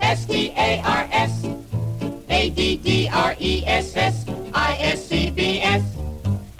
S 0.03 0.27
T 0.27 0.53
A 0.55 0.83
R 0.85 1.09
S 1.11 1.56
A 2.37 2.51
D 2.51 2.77
D 2.77 3.09
R 3.09 3.35
E 3.41 3.65
S 3.65 3.97
S 3.97 4.27
I 4.53 4.77
S 4.79 5.07
C 5.07 5.31
B 5.31 5.59
S. 5.63 5.83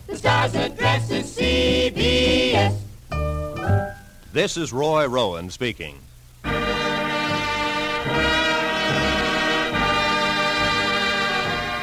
The 0.07 0.17
Stars 0.17 0.55
address 0.55 1.11
is 1.11 1.37
CBS. 1.37 2.75
This 4.33 4.57
is 4.57 4.73
Roy 4.73 5.07
Rowan 5.07 5.51
speaking. 5.51 5.99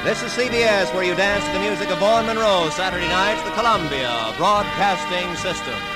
This 0.04 0.24
is 0.24 0.32
CBS, 0.34 0.92
where 0.96 1.04
you 1.04 1.14
dance 1.14 1.46
to 1.46 1.52
the 1.54 1.60
music 1.60 1.92
of 1.92 2.00
Vaughn 2.00 2.26
Monroe, 2.26 2.72
Saturday 2.72 3.08
nights, 3.08 3.44
the 3.44 3.52
Columbia 3.52 4.34
Broadcasting 4.38 5.36
System. 5.36 5.93